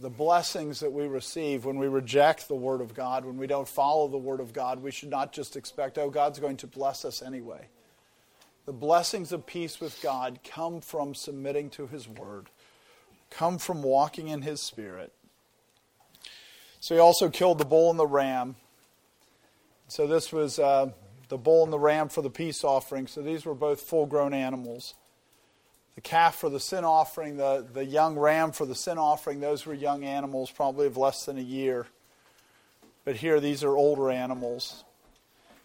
[0.00, 3.68] The blessings that we receive when we reject the Word of God, when we don't
[3.68, 7.04] follow the Word of God, we should not just expect, oh, God's going to bless
[7.04, 7.68] us anyway.
[8.66, 12.46] The blessings of peace with God come from submitting to His Word,
[13.30, 15.12] come from walking in His Spirit.
[16.80, 18.56] So he also killed the bull and the ram.
[19.88, 20.58] So this was.
[20.58, 20.92] Uh,
[21.30, 23.06] the bull and the ram for the peace offering.
[23.06, 24.94] So these were both full grown animals.
[26.00, 29.66] The calf for the sin offering, the, the young ram for the sin offering, those
[29.66, 31.86] were young animals, probably of less than a year.
[33.04, 34.82] But here, these are older animals.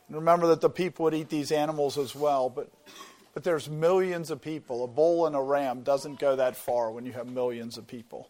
[0.10, 2.70] And remember that the people would eat these animals as well, but,
[3.34, 4.84] but there's millions of people.
[4.84, 8.28] A bull and a ram doesn't go that far when you have millions of people.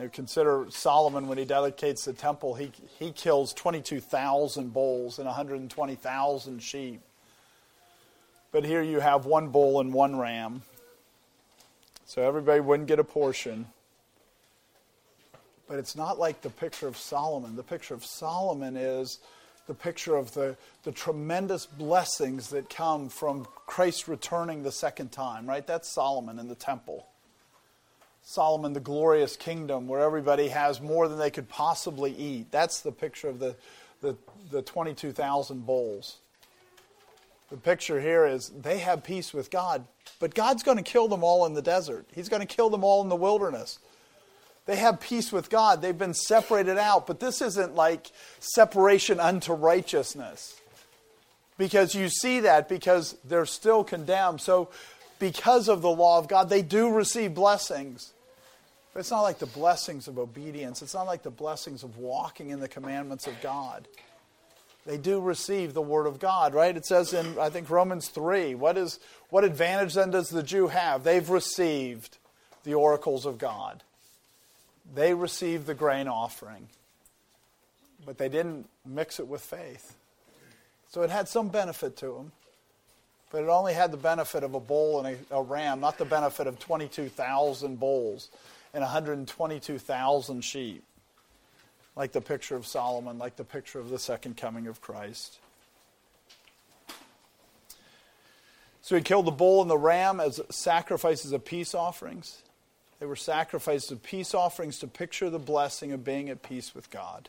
[0.00, 6.62] You consider Solomon when he dedicates the temple, he, he kills 22,000 bulls and 120,000
[6.62, 7.02] sheep.
[8.54, 10.62] But here you have one bull and one ram.
[12.06, 13.66] So everybody wouldn't get a portion.
[15.66, 17.56] But it's not like the picture of Solomon.
[17.56, 19.18] The picture of Solomon is
[19.66, 25.48] the picture of the, the tremendous blessings that come from Christ returning the second time,
[25.48, 25.66] right?
[25.66, 27.08] That's Solomon in the temple.
[28.22, 32.52] Solomon, the glorious kingdom, where everybody has more than they could possibly eat.
[32.52, 33.56] That's the picture of the,
[34.00, 34.16] the,
[34.52, 36.18] the 22,000 bowls.
[37.50, 39.84] The picture here is they have peace with God,
[40.18, 42.06] but God's going to kill them all in the desert.
[42.14, 43.78] He's going to kill them all in the wilderness.
[44.66, 45.82] They have peace with God.
[45.82, 50.58] They've been separated out, but this isn't like separation unto righteousness.
[51.58, 54.40] Because you see that because they're still condemned.
[54.40, 54.70] So,
[55.20, 58.12] because of the law of God, they do receive blessings.
[58.92, 60.82] But it's not like the blessings of obedience.
[60.82, 63.86] It's not like the blessings of walking in the commandments of God.
[64.86, 66.76] They do receive the word of God, right?
[66.76, 70.68] It says in, I think, Romans 3, what, is, what advantage then does the Jew
[70.68, 71.04] have?
[71.04, 72.18] They've received
[72.64, 73.82] the oracles of God.
[74.94, 76.68] They received the grain offering,
[78.04, 79.96] but they didn't mix it with faith.
[80.90, 82.32] So it had some benefit to them,
[83.32, 86.04] but it only had the benefit of a bull and a, a ram, not the
[86.04, 88.28] benefit of 22,000 bulls
[88.74, 90.84] and 122,000 sheep,
[91.96, 95.38] like the picture of Solomon, like the picture of the second coming of Christ.
[98.82, 102.42] So he killed the bull and the ram as sacrifices of peace offerings.
[103.00, 106.90] They were sacrifices of peace offerings to picture the blessing of being at peace with
[106.90, 107.28] God.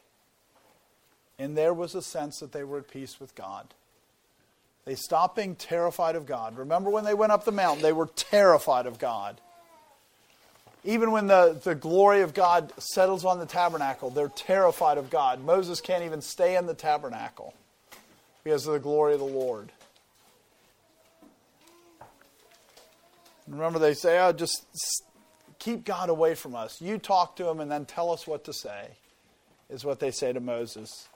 [1.39, 3.74] And there was a sense that they were at peace with God.
[4.86, 6.57] They stopped being terrified of God.
[6.57, 9.41] Remember when they went up the mountain, they were terrified of God.
[10.86, 15.44] Even when the, the glory of God settles on the tabernacle, they're terrified of God.
[15.44, 17.56] Moses can't even stay in the tabernacle
[18.44, 19.72] because of the glory of the Lord.
[23.48, 24.64] Remember, they say, oh, just
[25.58, 26.80] keep God away from us.
[26.80, 28.90] You talk to him and then tell us what to say,
[29.72, 31.08] is what they say to Moses.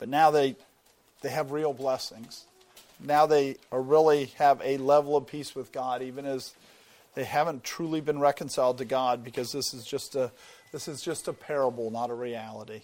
[0.00, 0.56] But now they,
[1.20, 2.44] they have real blessings
[3.04, 6.54] now they really have a level of peace with God, even as
[7.14, 10.30] they haven't truly been reconciled to God, because this is just a
[10.72, 12.80] this is just a parable, not a reality.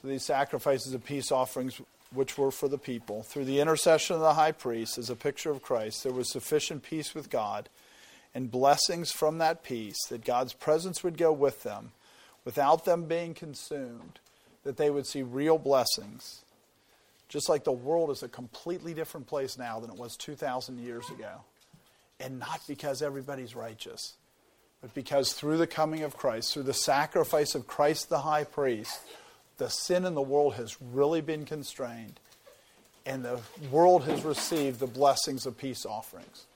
[0.00, 1.80] So these sacrifices of peace offerings,
[2.12, 5.50] which were for the people, through the intercession of the high priest, as a picture
[5.50, 7.68] of Christ, there was sufficient peace with God
[8.34, 11.92] and blessings from that peace that God's presence would go with them
[12.44, 14.18] without them being consumed
[14.64, 16.42] that they would see real blessings.
[17.28, 21.08] Just like the world is a completely different place now than it was 2,000 years
[21.10, 21.42] ago.
[22.20, 24.14] And not because everybody's righteous,
[24.80, 29.00] but because through the coming of Christ, through the sacrifice of Christ the high priest,
[29.58, 32.20] the sin in the world has really been constrained.
[33.04, 33.40] And the
[33.70, 36.46] world has received the blessings of peace offerings,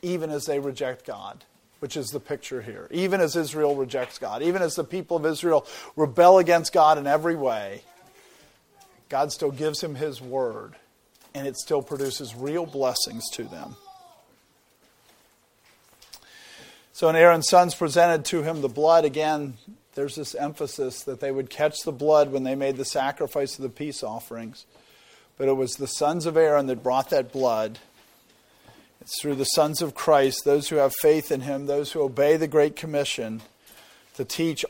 [0.00, 1.44] even as they reject God
[1.84, 2.88] which is the picture here.
[2.90, 5.66] Even as Israel rejects God, even as the people of Israel
[5.96, 7.82] rebel against God in every way,
[9.10, 10.76] God still gives him his word,
[11.34, 13.76] and it still produces real blessings to them.
[16.94, 19.58] So, when Aaron's sons presented to him the blood, again,
[19.94, 23.62] there's this emphasis that they would catch the blood when they made the sacrifice of
[23.62, 24.64] the peace offerings.
[25.36, 27.78] but it was the sons of Aaron that brought that blood.
[29.04, 32.38] It's through the sons of Christ, those who have faith in him, those who obey
[32.38, 33.42] the Great Commission,
[34.14, 34.64] to teach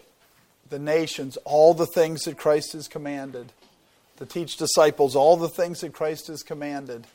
[0.68, 3.52] the nations all the things that Christ has commanded,
[4.16, 7.06] to teach disciples all the things that Christ has commanded.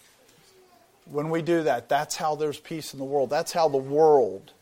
[1.12, 3.30] When we do that, that's how there's peace in the world.
[3.30, 4.54] That's how the world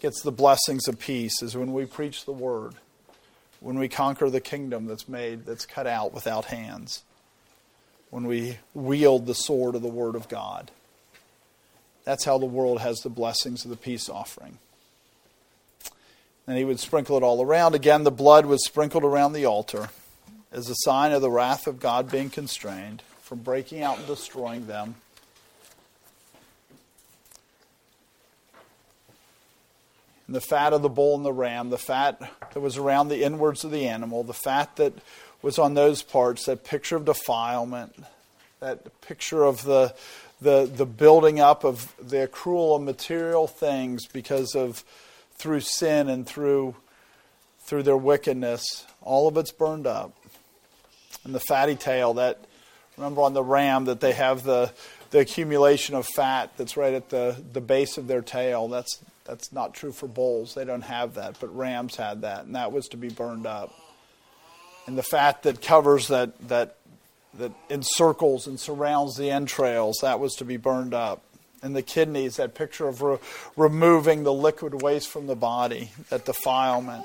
[0.00, 2.72] gets the blessings of peace, is when we preach the word,
[3.60, 7.02] when we conquer the kingdom that's made, that's cut out without hands,
[8.08, 10.70] when we wield the sword of the word of God.
[12.04, 14.58] That's how the world has the blessings of the peace offering.
[16.46, 17.74] And he would sprinkle it all around.
[17.74, 19.90] Again, the blood was sprinkled around the altar
[20.50, 24.66] as a sign of the wrath of God being constrained from breaking out and destroying
[24.66, 24.96] them.
[30.26, 32.20] And the fat of the bull and the ram, the fat
[32.52, 34.94] that was around the inwards of the animal, the fat that
[35.42, 37.94] was on those parts, that picture of defilement,
[38.60, 39.94] that picture of the,
[40.42, 44.84] the, the building up of the accrual of material things because of
[45.34, 46.76] through sin and through
[47.64, 48.86] through their wickedness.
[49.00, 50.12] All of it's burned up.
[51.24, 52.44] And the fatty tail that
[52.96, 54.72] remember on the ram that they have the
[55.10, 58.66] the accumulation of fat that's right at the, the base of their tail.
[58.68, 60.54] That's that's not true for bulls.
[60.54, 63.72] They don't have that, but rams had that, and that was to be burned up.
[64.86, 66.76] And the fat that covers that that
[67.34, 71.22] that encircles and surrounds the entrails, that was to be burned up
[71.62, 73.18] and the kidneys, that picture of re-
[73.56, 77.04] removing the liquid waste from the body, that defilement.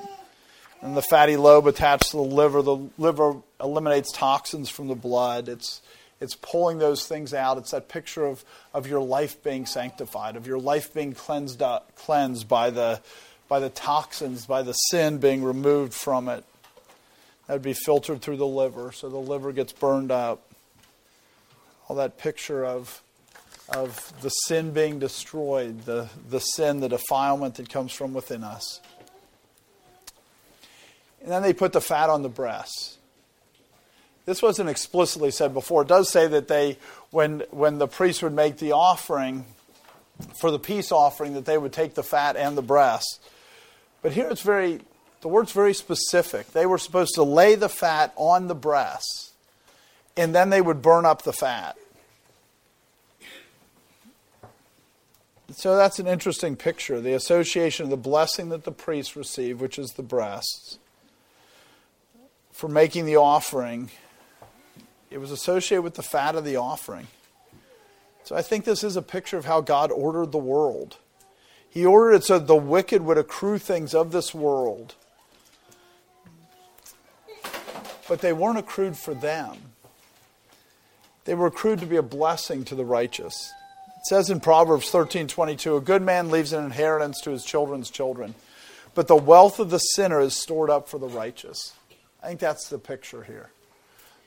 [0.81, 5.47] And the fatty lobe attached to the liver, the liver eliminates toxins from the blood.
[5.47, 5.81] It's,
[6.19, 7.57] it's pulling those things out.
[7.57, 11.95] It's that picture of, of your life being sanctified, of your life being cleansed, up,
[11.95, 13.01] cleansed by, the,
[13.47, 16.43] by the toxins, by the sin being removed from it.
[17.47, 20.43] That would be filtered through the liver, so the liver gets burned up.
[21.87, 23.01] All that picture of
[23.69, 28.79] of the sin being destroyed, the, the sin, the defilement that comes from within us.
[31.21, 32.97] And then they put the fat on the breasts.
[34.25, 35.81] This wasn't explicitly said before.
[35.81, 36.77] It does say that they,
[37.11, 39.45] when, when the priest would make the offering,
[40.39, 43.19] for the peace offering, that they would take the fat and the breasts.
[44.01, 44.79] But here it's very,
[45.21, 46.51] the word's very specific.
[46.51, 49.33] They were supposed to lay the fat on the breasts,
[50.15, 51.77] and then they would burn up the fat.
[55.53, 59.79] So that's an interesting picture the association of the blessing that the priests receive, which
[59.79, 60.77] is the breasts,
[62.51, 63.89] for making the offering.
[65.09, 67.07] It was associated with the fat of the offering.
[68.23, 70.97] So I think this is a picture of how God ordered the world.
[71.69, 74.95] He ordered it so the wicked would accrue things of this world,
[78.07, 79.57] but they weren't accrued for them.
[81.25, 83.51] They were accrued to be a blessing to the righteous.
[83.97, 88.35] It says in Proverbs 13:22, "A good man leaves an inheritance to his children's children,
[88.95, 91.73] but the wealth of the sinner is stored up for the righteous."
[92.23, 93.51] I think that's the picture here.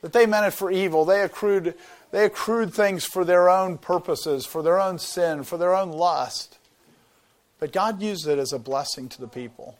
[0.01, 1.05] That they meant it for evil.
[1.05, 1.75] They accrued
[2.11, 6.57] they accrued things for their own purposes, for their own sin, for their own lust.
[7.57, 9.75] But God used it as a blessing to the people.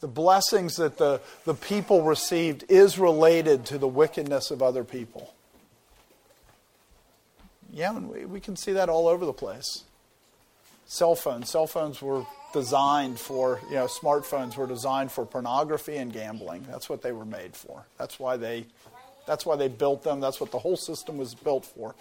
[0.00, 5.32] The blessings that the, the people received is related to the wickedness of other people.
[7.72, 9.84] Yeah, and we, we can see that all over the place.
[10.86, 11.50] Cell phones.
[11.50, 16.64] Cell phones were designed for, you know, smartphones were designed for pornography and gambling.
[16.70, 17.84] That's what they were made for.
[17.98, 18.66] That's why they,
[19.26, 20.20] that's why they built them.
[20.20, 21.94] That's what the whole system was built for.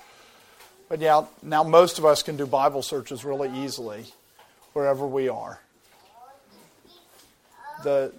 [0.87, 4.05] But yeah, now most of us can do Bible searches really easily
[4.73, 5.59] wherever we are.
[7.83, 8.11] The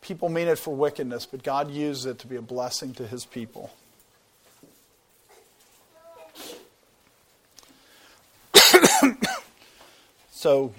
[0.00, 3.24] people mean it for wickedness, but God uses it to be a blessing to his
[3.24, 3.70] people.
[10.30, 10.72] So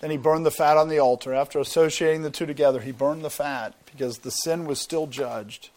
[0.00, 1.32] then he burned the fat on the altar.
[1.32, 5.70] After associating the two together, he burned the fat because the sin was still judged.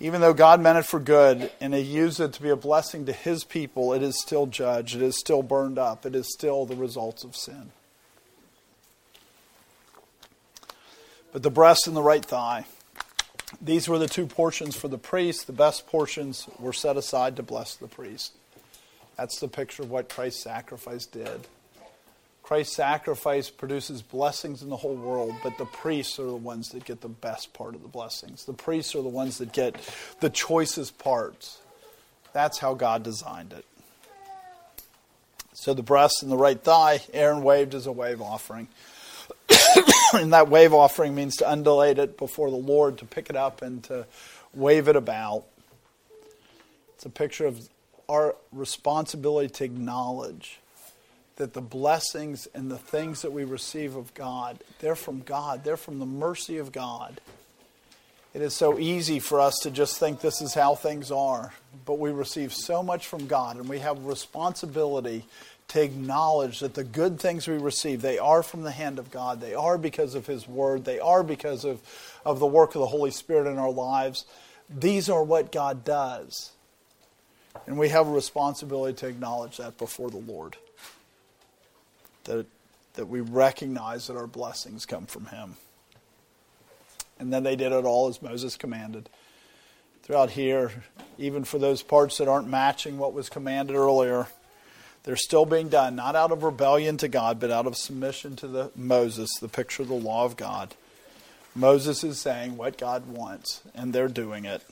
[0.00, 3.04] Even though God meant it for good and he used it to be a blessing
[3.04, 4.96] to his people, it is still judged.
[4.96, 6.06] It is still burned up.
[6.06, 7.72] It is still the results of sin.
[11.34, 12.64] But the breast and the right thigh,
[13.60, 15.48] these were the two portions for the priest.
[15.48, 18.34] The best portions were set aside to bless the priest.
[19.16, 21.48] That's the picture of what Christ's sacrifice did.
[22.44, 26.84] Christ's sacrifice produces blessings in the whole world, but the priests are the ones that
[26.84, 28.44] get the best part of the blessings.
[28.44, 29.74] The priests are the ones that get
[30.20, 31.58] the choicest parts.
[32.32, 33.64] That's how God designed it.
[35.52, 38.68] So the breast and the right thigh, Aaron waved as a wave offering.
[40.14, 43.62] and that wave offering means to undulate it before the Lord, to pick it up
[43.62, 44.06] and to
[44.52, 45.44] wave it about.
[46.94, 47.68] It's a picture of
[48.08, 50.60] our responsibility to acknowledge
[51.36, 55.64] that the blessings and the things that we receive of God, they're from God.
[55.64, 57.20] They're from the mercy of God.
[58.34, 61.52] It is so easy for us to just think this is how things are,
[61.86, 65.24] but we receive so much from God and we have responsibility
[65.68, 69.40] to acknowledge that the good things we receive, they are from the hand of God.
[69.40, 70.84] They are because of His Word.
[70.84, 71.80] They are because of,
[72.24, 74.24] of the work of the Holy Spirit in our lives.
[74.68, 76.52] These are what God does.
[77.66, 80.56] And we have a responsibility to acknowledge that before the Lord.
[82.24, 82.46] That,
[82.94, 85.56] that we recognize that our blessings come from Him.
[87.18, 89.08] And then they did it all as Moses commanded.
[90.02, 90.70] Throughout here,
[91.16, 94.26] even for those parts that aren't matching what was commanded earlier,
[95.04, 98.48] they're still being done, not out of rebellion to God, but out of submission to
[98.48, 100.74] the Moses, the picture of the law of God.
[101.54, 104.62] Moses is saying what God wants, and they're doing it.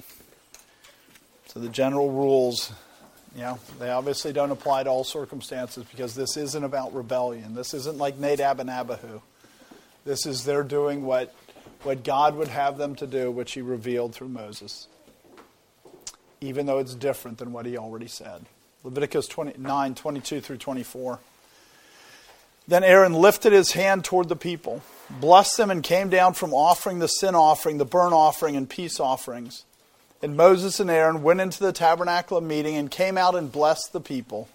[1.48, 2.72] So the general rules,
[3.36, 7.54] you know, they obviously don't apply to all circumstances because this isn't about rebellion.
[7.54, 9.20] This isn't like Nadab and Abihu.
[10.06, 11.34] This is they're doing what,
[11.82, 14.88] what God would have them to do, which he revealed through Moses,
[16.40, 18.46] even though it's different than what he already said.
[18.84, 21.20] Leviticus 29, 22 through 24.
[22.66, 26.98] Then Aaron lifted his hand toward the people, blessed them, and came down from offering
[26.98, 29.64] the sin offering, the burnt offering, and peace offerings.
[30.22, 33.92] And Moses and Aaron went into the tabernacle of meeting and came out and blessed
[33.92, 34.48] the people.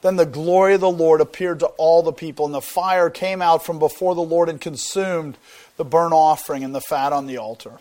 [0.00, 3.40] Then the glory of the Lord appeared to all the people, and the fire came
[3.40, 5.36] out from before the Lord and consumed
[5.76, 7.78] the burnt offering and the fat on the altar.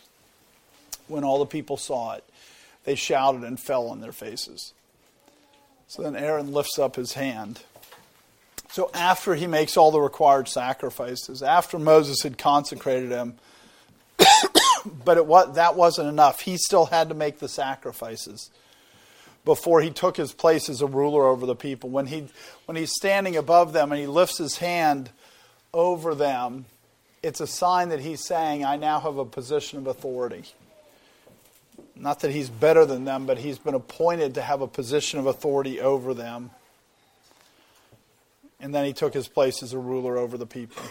[1.07, 2.23] When all the people saw it,
[2.85, 4.73] they shouted and fell on their faces.
[5.87, 7.61] So then Aaron lifts up his hand.
[8.71, 13.35] So after he makes all the required sacrifices, after Moses had consecrated him,
[15.05, 16.41] but it was, that wasn't enough.
[16.41, 18.49] He still had to make the sacrifices
[19.45, 21.89] before he took his place as a ruler over the people.
[21.89, 22.27] When, he,
[22.65, 25.11] when he's standing above them and he lifts his hand
[25.73, 26.65] over them,
[27.21, 30.45] it's a sign that he's saying, I now have a position of authority.
[31.95, 35.27] Not that he's better than them, but he's been appointed to have a position of
[35.27, 36.51] authority over them.
[38.59, 40.83] And then he took his place as a ruler over the people.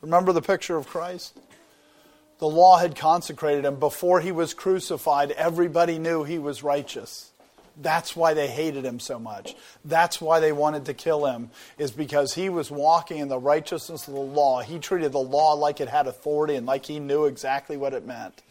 [0.00, 1.36] Remember the picture of Christ?
[2.38, 3.80] The law had consecrated him.
[3.80, 7.32] Before he was crucified, everybody knew he was righteous.
[7.80, 9.56] That's why they hated him so much.
[9.84, 14.06] That's why they wanted to kill him, is because he was walking in the righteousness
[14.06, 14.60] of the law.
[14.60, 18.06] He treated the law like it had authority and like he knew exactly what it
[18.06, 18.42] meant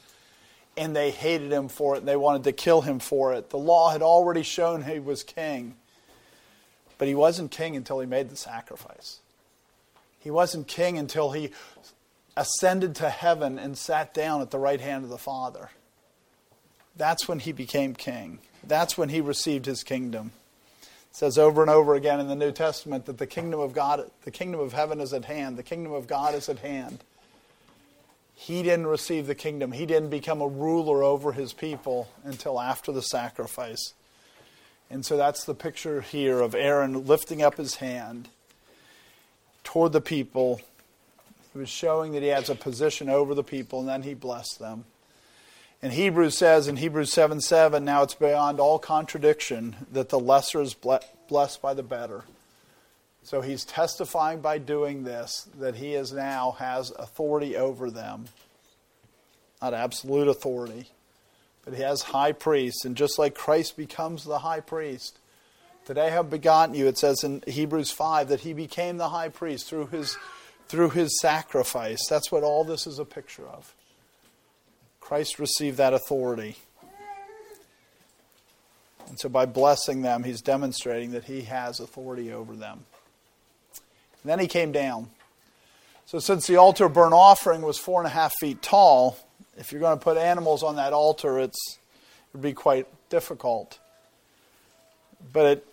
[0.77, 3.49] and they hated him for it and they wanted to kill him for it.
[3.49, 5.75] The law had already shown he was king,
[6.97, 9.19] but he wasn't king until he made the sacrifice.
[10.19, 11.51] He wasn't king until he
[12.35, 15.69] ascended to heaven and sat down at the right hand of the Father.
[16.95, 18.39] That's when he became king.
[18.63, 20.31] That's when he received his kingdom.
[20.81, 24.09] It says over and over again in the New Testament that the kingdom of God,
[24.23, 25.57] the kingdom of heaven is at hand.
[25.57, 27.03] The kingdom of God is at hand
[28.39, 29.71] he didn't receive the kingdom.
[29.71, 33.93] He didn't become a ruler over his people until after the sacrifice.
[34.91, 38.29] And so that's the picture here of Aaron lifting up his hand
[39.63, 40.61] toward the people.
[41.51, 44.59] He was showing that he has a position over the people, and then he blessed
[44.59, 44.85] them.
[45.81, 50.61] And Hebrews says in Hebrews 7 7, now it's beyond all contradiction that the lesser
[50.61, 52.23] is blessed by the better.
[53.27, 58.27] So he's testifying by doing this that he is now has authority over them.
[59.61, 60.87] Not absolute authority,
[61.65, 62.85] but he has high priests.
[62.85, 65.19] And just like Christ becomes the high priest,
[65.83, 69.67] today have begotten you, it says in Hebrews 5 that he became the high priest
[69.67, 70.17] through his,
[70.69, 72.07] through his sacrifice.
[72.09, 73.75] That's what all this is a picture of.
[75.01, 76.55] Christ received that authority.
[79.09, 82.85] And so by blessing them, he's demonstrating that he has authority over them.
[84.23, 85.09] And then he came down.
[86.05, 89.17] So, since the altar burnt offering was four and a half feet tall,
[89.57, 93.79] if you're going to put animals on that altar, it's, it would be quite difficult.
[95.33, 95.67] But it,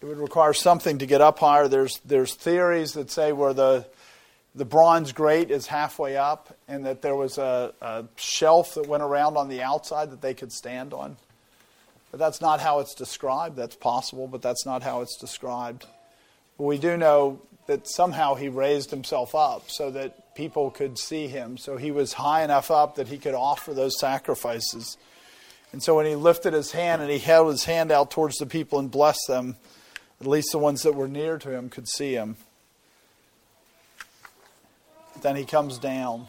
[0.00, 1.68] it would require something to get up higher.
[1.68, 3.86] There's, there's theories that say where the,
[4.54, 9.02] the bronze grate is halfway up and that there was a, a shelf that went
[9.02, 11.16] around on the outside that they could stand on.
[12.10, 13.56] But that's not how it's described.
[13.56, 15.86] That's possible, but that's not how it's described.
[16.56, 17.40] But we do know
[17.70, 21.56] that somehow he raised himself up so that people could see him.
[21.56, 24.98] So he was high enough up that he could offer those sacrifices.
[25.70, 28.46] And so when he lifted his hand and he held his hand out towards the
[28.46, 29.54] people and blessed them,
[30.20, 32.36] at least the ones that were near to him could see him.
[35.22, 36.26] Then he comes down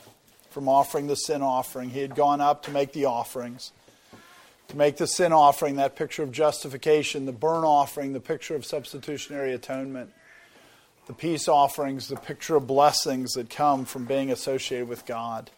[0.51, 1.89] from offering the sin offering.
[1.89, 3.71] He had gone up to make the offerings.
[4.67, 8.63] To make the sin offering that picture of justification, the burnt offering, the picture of
[8.63, 10.13] substitutionary atonement,
[11.11, 15.51] the peace offerings, the picture of blessings that come from being associated with God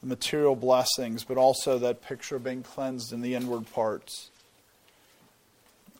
[0.00, 4.30] the material blessings, but also that picture of being cleansed in the inward parts.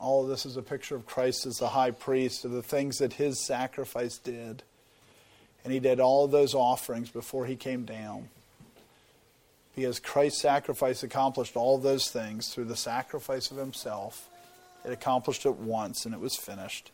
[0.01, 2.99] All of this is a picture of Christ as the high priest, of the things
[2.99, 4.65] that his sacrifice did.
[5.63, 8.31] And he did all of those offerings before he came down.
[9.77, 14.29] Because Christ's sacrifice accomplished all those things through the sacrifice of himself.
[14.85, 16.91] It accomplished it once and it was finished.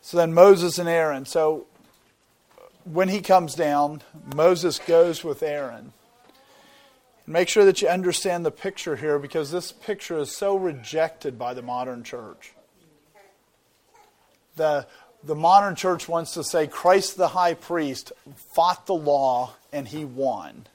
[0.00, 1.26] So then Moses and Aaron.
[1.26, 1.66] So
[2.84, 4.02] when he comes down,
[4.34, 5.92] Moses goes with Aaron.
[7.26, 11.52] Make sure that you understand the picture here because this picture is so rejected by
[11.52, 12.54] the modern church.
[14.56, 14.86] The,
[15.22, 18.12] the modern church wants to say Christ the high priest
[18.54, 20.66] fought the law and he won.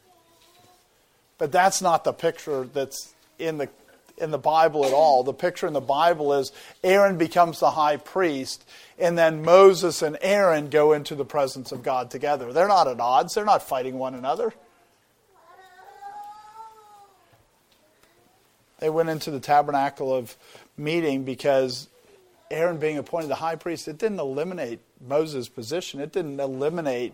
[1.39, 3.67] But that's not the picture that's in the
[4.17, 5.23] in the Bible at all.
[5.23, 6.51] The picture in the Bible is
[6.83, 8.65] Aaron becomes the high priest,
[8.97, 12.53] and then Moses and Aaron go into the presence of God together.
[12.53, 14.53] They're not at odds, they're not fighting one another.
[18.79, 20.35] They went into the tabernacle of
[20.75, 21.87] meeting because
[22.51, 25.99] Aaron being appointed the high priest, it didn't eliminate Moses' position.
[25.99, 27.13] It didn't eliminate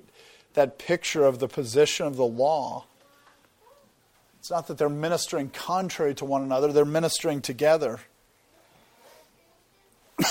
[0.54, 2.86] that picture of the position of the law.
[4.40, 8.00] It's not that they're ministering contrary to one another, they're ministering together.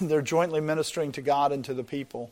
[0.00, 2.30] they're jointly ministering to God and to the people.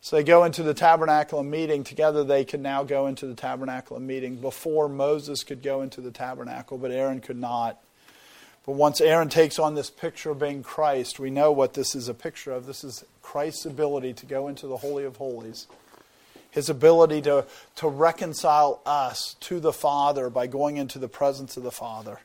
[0.00, 1.84] So they go into the tabernacle and meeting.
[1.84, 4.36] Together they can now go into the tabernacle and meeting.
[4.36, 7.78] Before Moses could go into the tabernacle, but Aaron could not.
[8.66, 12.08] But once Aaron takes on this picture of being Christ, we know what this is
[12.08, 12.66] a picture of.
[12.66, 15.66] This is Christ's ability to go into the Holy of Holies
[16.52, 17.44] his ability to,
[17.76, 22.20] to reconcile us to the Father by going into the presence of the Father.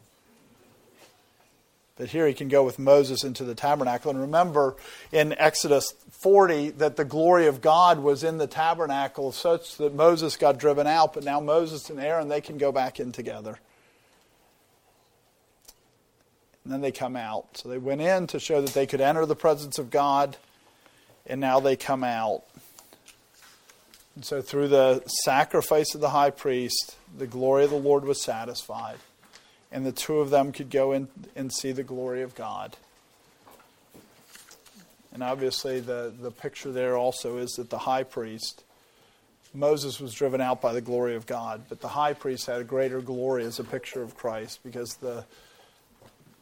[1.95, 4.11] But here he can go with Moses into the tabernacle.
[4.11, 4.75] And remember
[5.11, 10.37] in Exodus 40 that the glory of God was in the tabernacle, such that Moses
[10.37, 13.57] got driven out, but now Moses and Aaron, they can go back in together.
[16.63, 17.57] And then they come out.
[17.57, 20.37] So they went in to show that they could enter the presence of God,
[21.25, 22.43] and now they come out.
[24.17, 28.23] And so, through the sacrifice of the high priest, the glory of the Lord was
[28.23, 28.97] satisfied.
[29.71, 32.75] And the two of them could go in and see the glory of God.
[35.13, 38.63] And obviously, the, the picture there also is that the high priest,
[39.53, 42.63] Moses was driven out by the glory of God, but the high priest had a
[42.63, 45.25] greater glory as a picture of Christ because the,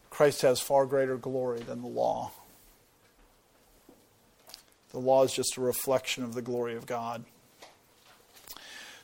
[0.09, 2.31] Christ has far greater glory than the law.
[4.91, 7.25] The law is just a reflection of the glory of God.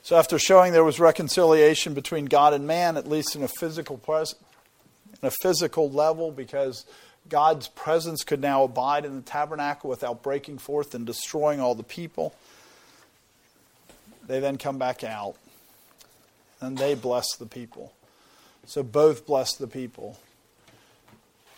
[0.03, 3.97] So, after showing there was reconciliation between God and man, at least in a physical
[3.97, 4.35] pres-
[5.21, 6.85] in a physical level, because
[7.29, 11.83] God's presence could now abide in the tabernacle without breaking forth and destroying all the
[11.83, 12.33] people.
[14.25, 15.35] They then come back out,
[16.59, 17.93] and they bless the people.
[18.65, 20.17] So both bless the people.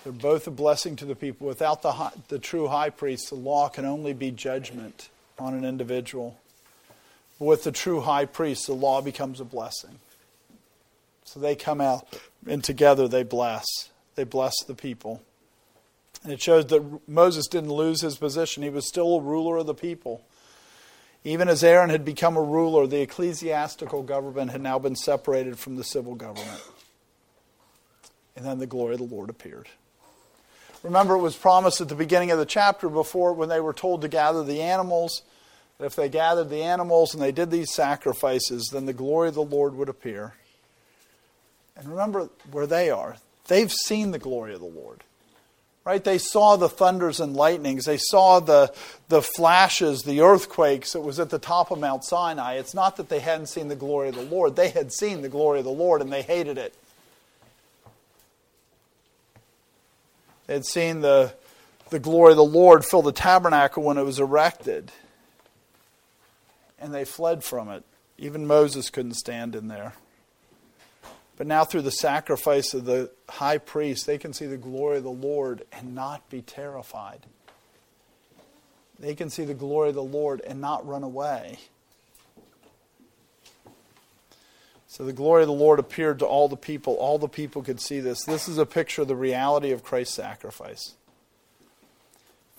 [0.03, 1.47] They're both a blessing to the people.
[1.47, 5.63] Without the, high, the true high priest, the law can only be judgment on an
[5.63, 6.37] individual.
[7.43, 9.99] With the true high priest, the law becomes a blessing.
[11.25, 12.07] So they come out
[12.47, 13.65] and together they bless.
[14.15, 15.21] They bless the people.
[16.23, 18.63] And it shows that Moses didn't lose his position.
[18.63, 20.23] He was still a ruler of the people.
[21.25, 25.75] Even as Aaron had become a ruler, the ecclesiastical government had now been separated from
[25.75, 26.61] the civil government.
[28.37, 29.67] And then the glory of the Lord appeared.
[30.81, 34.01] Remember, it was promised at the beginning of the chapter before when they were told
[34.01, 35.23] to gather the animals
[35.79, 39.43] if they gathered the animals and they did these sacrifices, then the glory of the
[39.43, 40.33] Lord would appear.
[41.75, 43.17] And remember where they are.
[43.47, 45.03] They've seen the glory of the Lord.
[45.83, 46.03] Right?
[46.03, 47.83] They saw the thunders and lightnings.
[47.85, 48.73] They saw the,
[49.09, 52.53] the flashes, the earthquakes It was at the top of Mount Sinai.
[52.53, 54.55] It's not that they hadn't seen the glory of the Lord.
[54.55, 56.73] They had seen the glory of the Lord and they hated it.
[60.47, 61.33] They had seen the,
[61.89, 64.91] the glory of the Lord fill the tabernacle when it was erected
[66.83, 67.83] and they fled from it.
[68.17, 69.93] Even Moses couldn't stand in there.
[71.37, 75.03] But now, through the sacrifice of the high priest, they can see the glory of
[75.03, 77.25] the Lord and not be terrified.
[78.99, 81.57] They can see the glory of the Lord and not run away.
[84.87, 86.95] So the glory of the Lord appeared to all the people.
[86.95, 88.25] All the people could see this.
[88.25, 90.93] This is a picture of the reality of Christ's sacrifice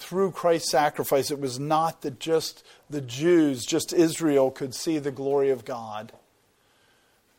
[0.05, 2.63] through Christ's sacrifice, it was not that just
[2.95, 6.13] the Jews, just Israel, could see the glory of God.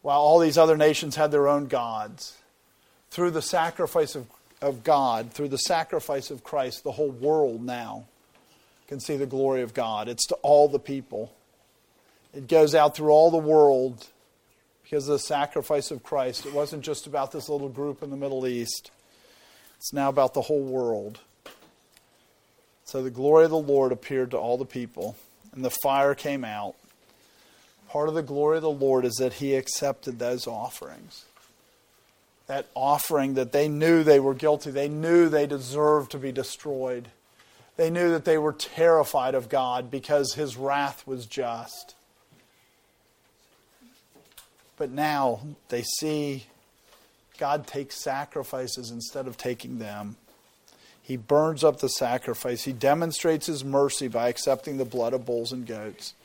[0.05, 2.37] while all these other nations had their own gods.
[3.09, 4.27] Through the sacrifice of,
[4.61, 8.05] of God, through the sacrifice of Christ, the whole world now
[8.87, 10.07] can see the glory of God.
[10.07, 11.33] It's to all the people.
[12.35, 14.05] It goes out through all the world
[14.83, 16.45] because of the sacrifice of Christ.
[16.45, 18.91] It wasn't just about this little group in the Middle East,
[19.77, 21.19] it's now about the whole world.
[22.83, 25.15] So the glory of the Lord appeared to all the people,
[25.55, 26.75] and the fire came out.
[27.89, 31.25] Part of the glory of the Lord is that He accepted those offerings.
[32.47, 37.07] That offering that they knew they were guilty, they knew they deserved to be destroyed.
[37.77, 41.95] They knew that they were terrified of God because His wrath was just.
[44.77, 45.39] But now
[45.69, 46.47] they see
[47.37, 50.17] God takes sacrifices instead of taking them.
[51.05, 52.63] He burns up the sacrifice.
[52.63, 56.15] He demonstrates his mercy by accepting the blood of bulls and goats.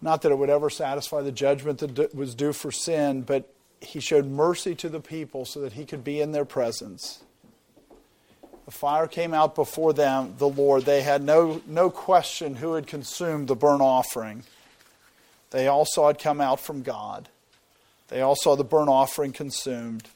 [0.00, 3.98] Not that it would ever satisfy the judgment that was due for sin, but he
[3.98, 7.18] showed mercy to the people so that he could be in their presence.
[8.66, 10.84] The fire came out before them, the Lord.
[10.84, 14.44] They had no, no question who had consumed the burnt offering.
[15.50, 17.28] They all saw it come out from God.
[18.08, 20.08] They all saw the burnt offering consumed.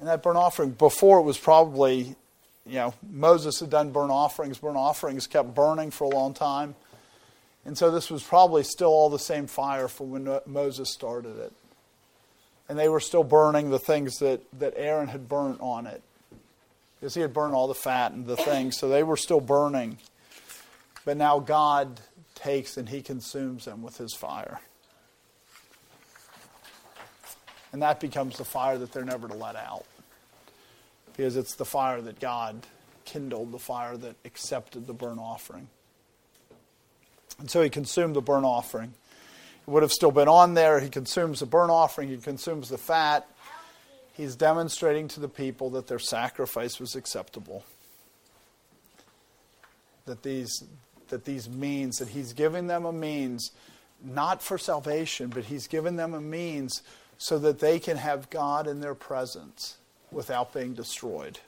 [0.00, 2.16] And that burnt offering, before it was probably,
[2.64, 4.56] you know, Moses had done burnt offerings.
[4.56, 6.74] Burnt offerings kept burning for a long time.
[7.66, 11.52] And so this was probably still all the same fire from when Moses started it.
[12.66, 16.02] And they were still burning the things that, that Aaron had burnt on it.
[16.98, 18.78] Because he had burned all the fat and the things.
[18.78, 19.98] So they were still burning.
[21.04, 22.00] But now God
[22.34, 24.60] takes and he consumes them with his fire.
[27.72, 29.84] And that becomes the fire that they're never to let out.
[31.20, 32.66] Because it's the fire that God
[33.04, 35.68] kindled, the fire that accepted the burnt offering.
[37.38, 38.94] And so he consumed the burnt offering.
[39.66, 40.80] It would have still been on there.
[40.80, 43.28] He consumes the burnt offering, he consumes the fat.
[44.14, 47.66] He's demonstrating to the people that their sacrifice was acceptable.
[50.06, 50.64] That these,
[51.08, 53.50] that these means, that he's giving them a means,
[54.02, 56.80] not for salvation, but he's given them a means
[57.18, 59.76] so that they can have God in their presence
[60.12, 61.38] without being destroyed.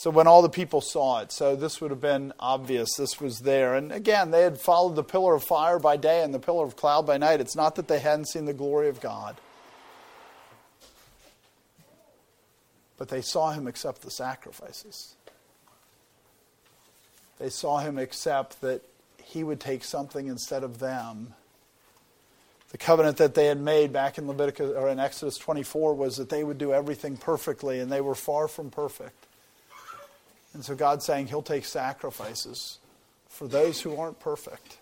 [0.00, 3.40] So when all the people saw it, so this would have been obvious, this was
[3.40, 3.74] there.
[3.74, 6.74] And again, they had followed the pillar of fire by day and the pillar of
[6.74, 7.40] cloud by night.
[7.40, 9.36] It's not that they hadn't seen the glory of God.
[12.96, 15.16] But they saw him accept the sacrifices.
[17.38, 18.82] They saw him accept that
[19.22, 21.34] he would take something instead of them.
[22.70, 26.28] The covenant that they had made back in Leviticus or in Exodus 24 was that
[26.28, 29.26] they would do everything perfectly, and they were far from perfect.
[30.54, 32.78] And so God's saying He'll take sacrifices
[33.28, 34.78] for those who aren't perfect.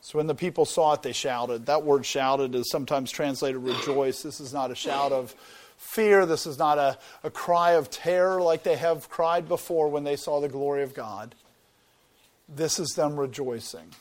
[0.00, 1.66] So when the people saw it, they shouted.
[1.66, 4.22] That word shouted is sometimes translated rejoice.
[4.22, 5.34] This is not a shout of
[5.76, 6.26] fear.
[6.26, 10.16] This is not a, a cry of terror like they have cried before when they
[10.16, 11.34] saw the glory of God.
[12.48, 13.94] This is them rejoicing.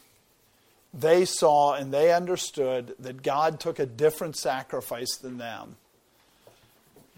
[0.94, 5.78] They saw and they understood that God took a different sacrifice than them.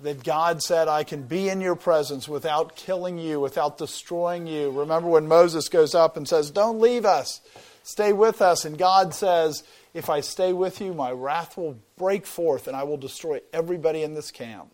[0.01, 4.71] That God said, I can be in your presence without killing you, without destroying you.
[4.71, 7.41] Remember when Moses goes up and says, Don't leave us,
[7.84, 8.65] stay with us.
[8.65, 9.63] And God says,
[9.95, 14.03] if I stay with you, my wrath will break forth and I will destroy everybody
[14.03, 14.67] in this camp.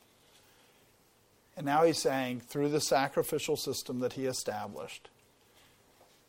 [1.56, 5.10] And now he's saying, through the sacrificial system that he established,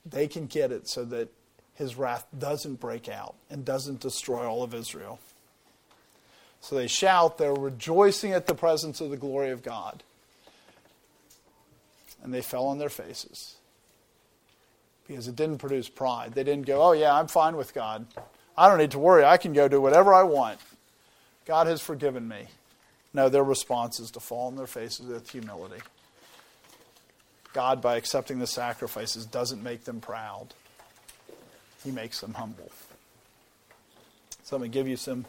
[0.05, 1.31] they can get it so that
[1.75, 5.19] his wrath doesn't break out and doesn't destroy all of Israel.
[6.61, 10.03] So they shout, they're rejoicing at the presence of the glory of God.
[12.23, 13.57] And they fell on their faces
[15.09, 16.35] because it didn't produce pride.
[16.35, 18.07] They didn't go, oh, yeah, I'm fine with God.
[18.57, 19.25] I don't need to worry.
[19.25, 20.61] I can go do whatever I want.
[21.47, 22.47] God has forgiven me.
[23.13, 25.83] No, their response is to fall on their faces with humility.
[27.53, 30.55] God, by accepting the sacrifices, doesn't make them proud,
[31.85, 32.71] He makes them humble.
[34.45, 35.25] So let me give you some,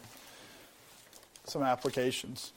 [1.44, 2.52] some applications.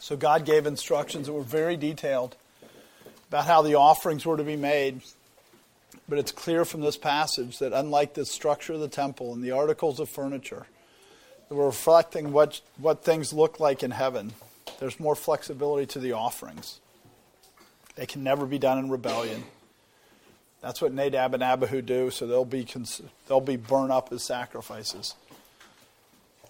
[0.00, 2.36] So God gave instructions that were very detailed
[3.28, 5.00] about how the offerings were to be made.
[6.08, 9.52] But it's clear from this passage that unlike the structure of the temple and the
[9.52, 10.66] articles of furniture
[11.48, 14.34] that were reflecting what, what things look like in heaven,
[14.78, 16.80] there's more flexibility to the offerings.
[17.96, 19.44] They can never be done in rebellion.
[20.60, 24.24] That's what Nadab and Abihu do, so they'll be, cons- they'll be burned up as
[24.24, 25.14] sacrifices.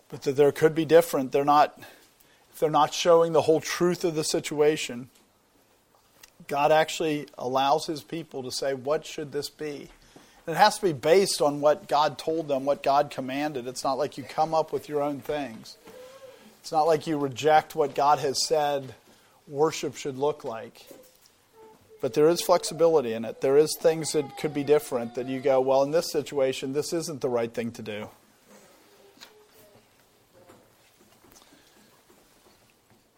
[0.08, 1.32] But that there could be different.
[1.32, 1.78] They're not,
[2.52, 5.08] if they're not showing the whole truth of the situation
[6.46, 9.88] God actually allows his people to say, What should this be?
[10.46, 13.66] And it has to be based on what God told them, what God commanded.
[13.66, 15.78] It's not like you come up with your own things.
[16.60, 18.94] It's not like you reject what God has said
[19.48, 20.86] worship should look like.
[22.04, 23.40] But there is flexibility in it.
[23.40, 26.92] There is things that could be different that you go, well, in this situation, this
[26.92, 28.10] isn't the right thing to do.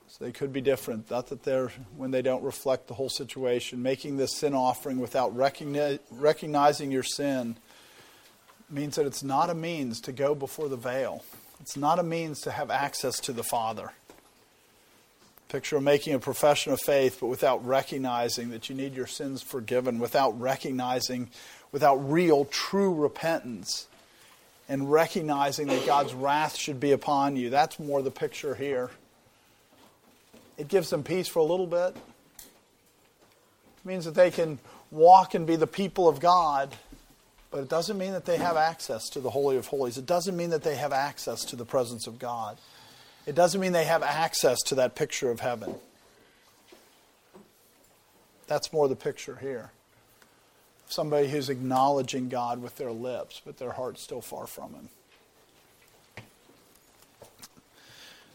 [0.07, 1.11] So they could be different.
[1.11, 3.83] Not that they're, when they don't reflect the whole situation.
[3.83, 7.57] Making this sin offering without recogni- recognizing your sin
[8.71, 11.25] means that it's not a means to go before the veil,
[11.59, 13.91] it's not a means to have access to the Father.
[15.49, 19.43] Picture of making a profession of faith, but without recognizing that you need your sins
[19.43, 21.31] forgiven, without recognizing,
[21.71, 23.87] without real, true repentance,
[24.69, 27.51] and recognizing that God's wrath should be upon you.
[27.51, 28.91] That's more the picture here.
[30.59, 31.95] It gives them peace for a little bit.
[31.95, 34.59] It means that they can
[34.91, 36.75] walk and be the people of God,
[37.53, 39.97] but it doesn't mean that they have access to the Holy of Holies.
[39.97, 42.59] It doesn't mean that they have access to the presence of God.
[43.27, 45.75] It doesn't mean they have access to that picture of heaven.
[48.47, 49.73] That's more the picture here.
[50.89, 54.89] Somebody who's acknowledging God with their lips, but their heart's still far from Him.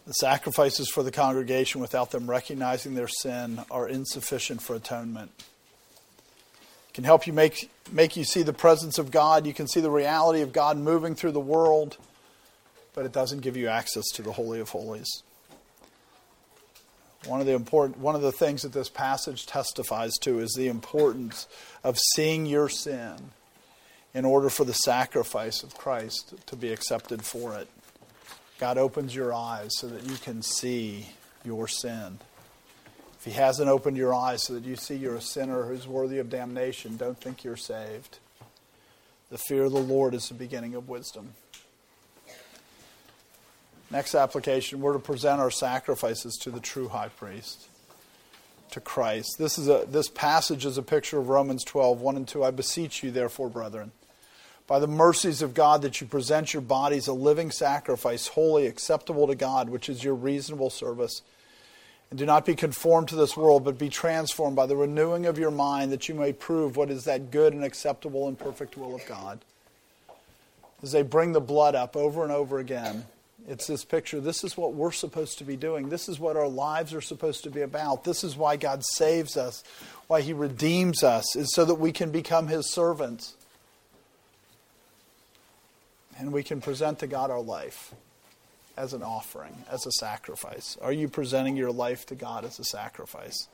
[0.05, 5.31] The sacrifices for the congregation without them recognizing their sin are insufficient for atonement.
[6.89, 9.45] It can help you make, make you see the presence of God.
[9.45, 11.97] You can see the reality of God moving through the world,
[12.93, 15.23] but it doesn't give you access to the Holy of Holies.
[17.25, 20.67] One of the important one of the things that this passage testifies to is the
[20.67, 21.47] importance
[21.83, 23.15] of seeing your sin
[24.13, 27.67] in order for the sacrifice of Christ to be accepted for it.
[28.59, 31.09] God opens your eyes so that you can see
[31.45, 32.19] your sin.
[33.19, 36.17] If He hasn't opened your eyes so that you see you're a sinner who's worthy
[36.17, 38.17] of damnation, don't think you're saved.
[39.29, 41.33] The fear of the Lord is the beginning of wisdom.
[43.91, 47.67] Next application, we're to present our sacrifices to the true high priest,
[48.71, 49.37] to Christ.
[49.37, 52.43] This, is a, this passage is a picture of Romans 12, 1 and 2.
[52.43, 53.91] I beseech you, therefore, brethren
[54.71, 59.27] by the mercies of God that you present your bodies a living sacrifice, holy, acceptable
[59.27, 61.21] to God, which is your reasonable service.
[62.09, 65.37] And do not be conformed to this world, but be transformed by the renewing of
[65.37, 68.95] your mind, that you may prove what is that good and acceptable and perfect will
[68.95, 69.39] of God.
[70.81, 73.03] As they bring the blood up over and over again,
[73.47, 74.19] it's this picture.
[74.19, 75.89] This is what we're supposed to be doing.
[75.89, 78.03] This is what our lives are supposed to be about.
[78.03, 79.63] This is why God saves us,
[80.07, 83.35] why He redeems us, is so that we can become His servants
[86.17, 87.93] and we can present to God our life
[88.77, 90.77] as an offering, as a sacrifice.
[90.81, 93.47] Are you presenting your life to God as a sacrifice?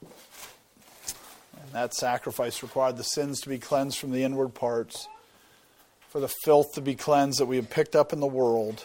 [0.00, 5.08] And that sacrifice required the sins to be cleansed from the inward parts,
[6.08, 8.84] for the filth to be cleansed that we have picked up in the world.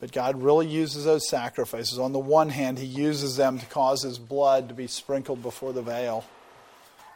[0.00, 1.98] But God really uses those sacrifices.
[1.98, 5.72] On the one hand, He uses them to cause His blood to be sprinkled before
[5.72, 6.24] the veil.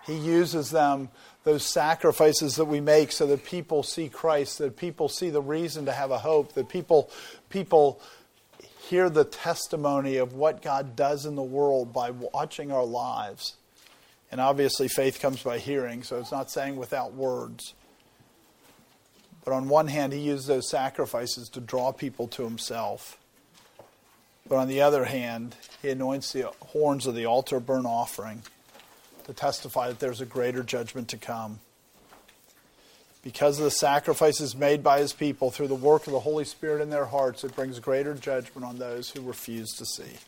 [0.07, 1.09] He uses them
[1.43, 5.87] those sacrifices that we make so that people see Christ, that people see the reason
[5.87, 7.11] to have a hope, that people,
[7.51, 8.01] people
[8.89, 13.57] hear the testimony of what God does in the world by watching our lives.
[14.31, 17.75] And obviously, faith comes by hearing, so it's not saying without words.
[19.47, 23.17] But on one hand, he used those sacrifices to draw people to himself.
[24.49, 28.43] But on the other hand, he anoints the horns of the altar burnt offering
[29.25, 31.61] to testify that there's a greater judgment to come.
[33.23, 36.83] Because of the sacrifices made by his people through the work of the Holy Spirit
[36.83, 40.19] in their hearts, it brings greater judgment on those who refuse to see.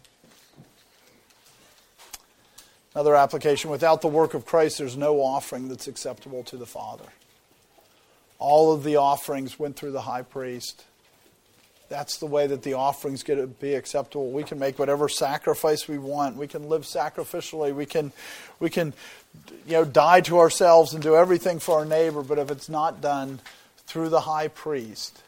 [2.95, 7.07] Another application without the work of Christ, there's no offering that's acceptable to the Father.
[8.39, 10.85] All of the offerings went through the high priest.
[11.89, 14.31] That's the way that the offerings get to be acceptable.
[14.31, 16.37] We can make whatever sacrifice we want.
[16.37, 17.75] We can live sacrificially.
[17.75, 18.13] We can,
[18.61, 18.93] we can,
[19.67, 22.23] you know, die to ourselves and do everything for our neighbor.
[22.23, 23.41] But if it's not done
[23.87, 25.23] through the high priest,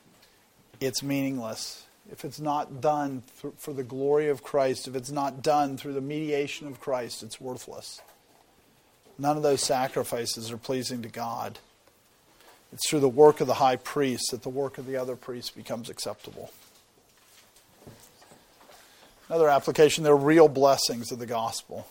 [0.81, 1.87] it's meaningless.
[2.13, 3.23] If it's not done
[3.57, 7.41] for the glory of Christ, if it's not done through the mediation of Christ, it's
[7.41, 8.01] worthless.
[9.19, 11.59] None of those sacrifices are pleasing to God.
[12.73, 15.51] It's through the work of the high priest that the work of the other priests
[15.51, 16.53] becomes acceptable.
[19.29, 21.87] Another application, they're real blessings of the gospel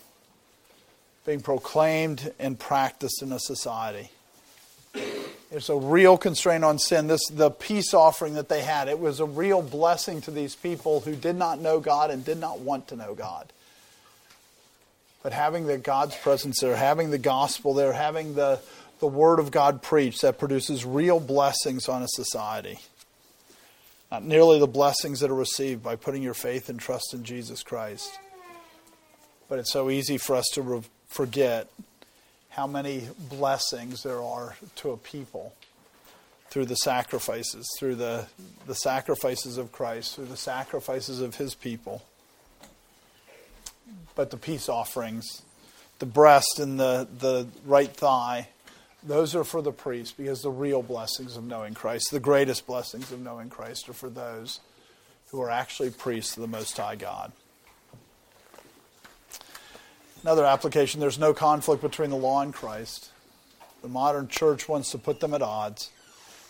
[1.29, 4.09] being proclaimed and practiced in a society.
[5.51, 7.05] It's a real constraint on sin.
[7.05, 8.87] This the peace offering that they had.
[8.87, 12.39] It was a real blessing to these people who did not know God and did
[12.39, 13.53] not want to know God.
[15.21, 18.59] But having the God's presence there, having the gospel there, having the,
[18.99, 22.79] the word of God preached that produces real blessings on a society.
[24.11, 27.63] Not nearly the blessings that are received by putting your faith and trust in Jesus
[27.63, 28.17] Christ.
[29.47, 31.69] But it's so easy for us to re- forget
[32.49, 35.53] how many blessings there are to a people
[36.49, 38.25] through the sacrifices, through the,
[38.65, 42.03] the sacrifices of Christ, through the sacrifices of his people.
[44.15, 45.43] But the peace offerings,
[45.99, 48.49] the breast and the, the right thigh,
[49.03, 53.11] those are for the priest because the real blessings of knowing Christ, the greatest blessings
[53.11, 54.59] of knowing Christ, are for those
[55.29, 57.31] who are actually priests of the Most High God.
[60.23, 63.11] Another application there's no conflict between the law and Christ.
[63.81, 65.91] The modern church wants to put them at odds,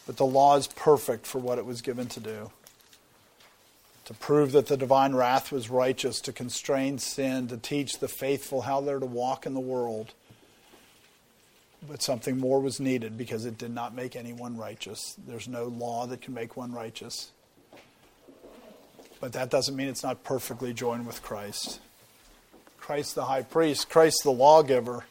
[0.08, 2.52] but the law is perfect for what it was given to do
[4.10, 8.62] to prove that the divine wrath was righteous, to constrain sin, to teach the faithful
[8.62, 10.16] how they're to walk in the world.
[11.88, 15.16] But something more was needed because it did not make anyone righteous.
[15.26, 17.32] There's no law that can make one righteous.
[19.20, 21.80] But that doesn't mean it's not perfectly joined with Christ.
[22.78, 25.06] Christ the high priest, Christ the lawgiver,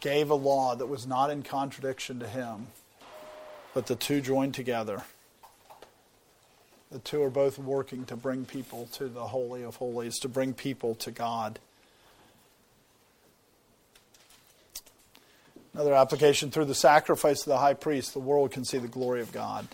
[0.00, 2.68] gave a law that was not in contradiction to him,
[3.74, 5.02] but the two joined together.
[6.90, 10.54] The two are both working to bring people to the Holy of Holies, to bring
[10.54, 11.58] people to God.
[15.74, 19.20] Another application through the sacrifice of the high priest, the world can see the glory
[19.20, 19.66] of God.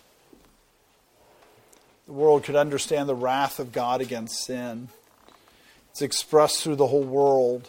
[2.07, 4.88] The world could understand the wrath of God against sin.
[5.90, 7.68] It's expressed through the whole world.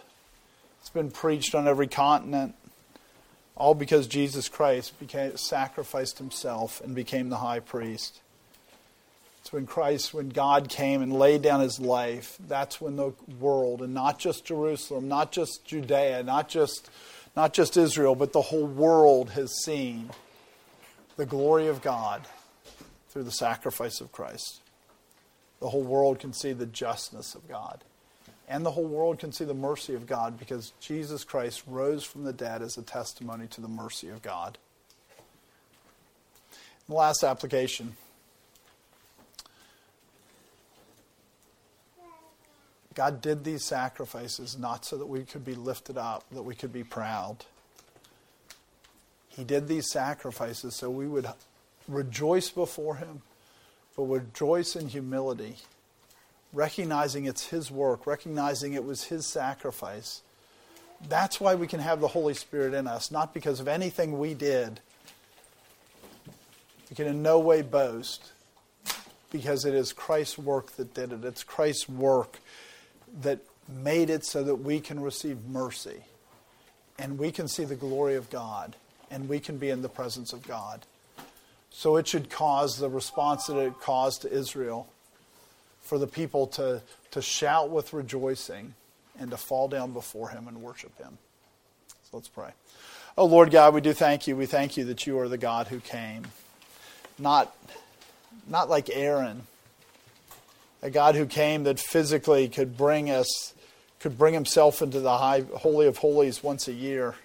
[0.79, 2.55] It's been preached on every continent,
[3.55, 8.21] all because Jesus Christ became, sacrificed himself and became the high priest.
[9.41, 13.81] It's when Christ, when God came and laid down his life, that's when the world,
[13.81, 16.89] and not just Jerusalem, not just Judea, not just,
[17.35, 20.09] not just Israel, but the whole world has seen
[21.17, 22.21] the glory of God
[23.09, 24.61] through the sacrifice of Christ.
[25.59, 27.83] The whole world can see the justness of God.
[28.47, 32.23] And the whole world can see the mercy of God because Jesus Christ rose from
[32.23, 34.57] the dead as a testimony to the mercy of God.
[36.89, 37.95] The last application
[43.01, 46.71] God did these sacrifices not so that we could be lifted up, that we could
[46.71, 47.37] be proud.
[49.27, 51.25] He did these sacrifices so we would
[51.87, 53.23] rejoice before Him,
[53.97, 55.55] but rejoice in humility,
[56.53, 60.21] recognizing it's His work, recognizing it was His sacrifice.
[61.09, 64.35] That's why we can have the Holy Spirit in us, not because of anything we
[64.35, 64.79] did.
[66.87, 68.31] We can in no way boast
[69.31, 71.25] because it is Christ's work that did it.
[71.25, 72.37] It's Christ's work
[73.21, 76.01] that made it so that we can receive mercy
[76.97, 78.75] and we can see the glory of God
[79.09, 80.85] and we can be in the presence of God.
[81.69, 84.87] So it should cause the response that it caused to Israel
[85.81, 86.81] for the people to,
[87.11, 88.73] to shout with rejoicing
[89.19, 91.17] and to fall down before him and worship him.
[91.89, 92.51] So let's pray.
[93.17, 94.35] Oh Lord God, we do thank you.
[94.35, 96.27] We thank you that you are the God who came.
[97.19, 97.55] Not,
[98.47, 99.43] not like Aaron
[100.81, 103.53] a God who came that physically could bring us,
[103.99, 107.15] could bring himself into the high, Holy of Holies once a year.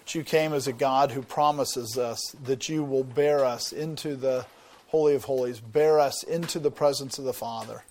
[0.00, 4.16] But you came as a God who promises us that you will bear us into
[4.16, 4.46] the
[4.88, 7.84] Holy of Holies, bear us into the presence of the Father,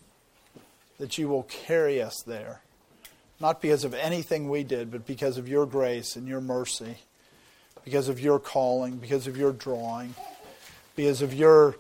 [1.00, 2.62] that you will carry us there.
[3.40, 6.98] Not because of anything we did, but because of your grace and your mercy,
[7.84, 10.14] because of your calling, because of your drawing,
[10.96, 11.76] because of your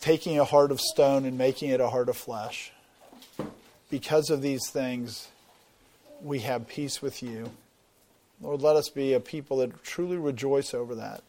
[0.00, 2.72] taking a heart of stone and making it a heart of flesh.
[3.90, 5.28] Because of these things,
[6.22, 7.50] we have peace with you.
[8.40, 11.22] Lord, let us be a people that truly rejoice over that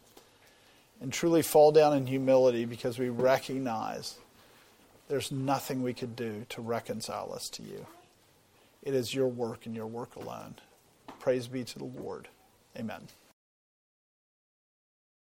[1.00, 4.16] and truly fall down in humility because we recognize
[5.08, 7.86] there's nothing we could do to reconcile us to you.
[8.82, 10.54] It is your work and your work alone.
[11.20, 12.28] Praise be to the Lord.
[12.76, 13.02] Amen.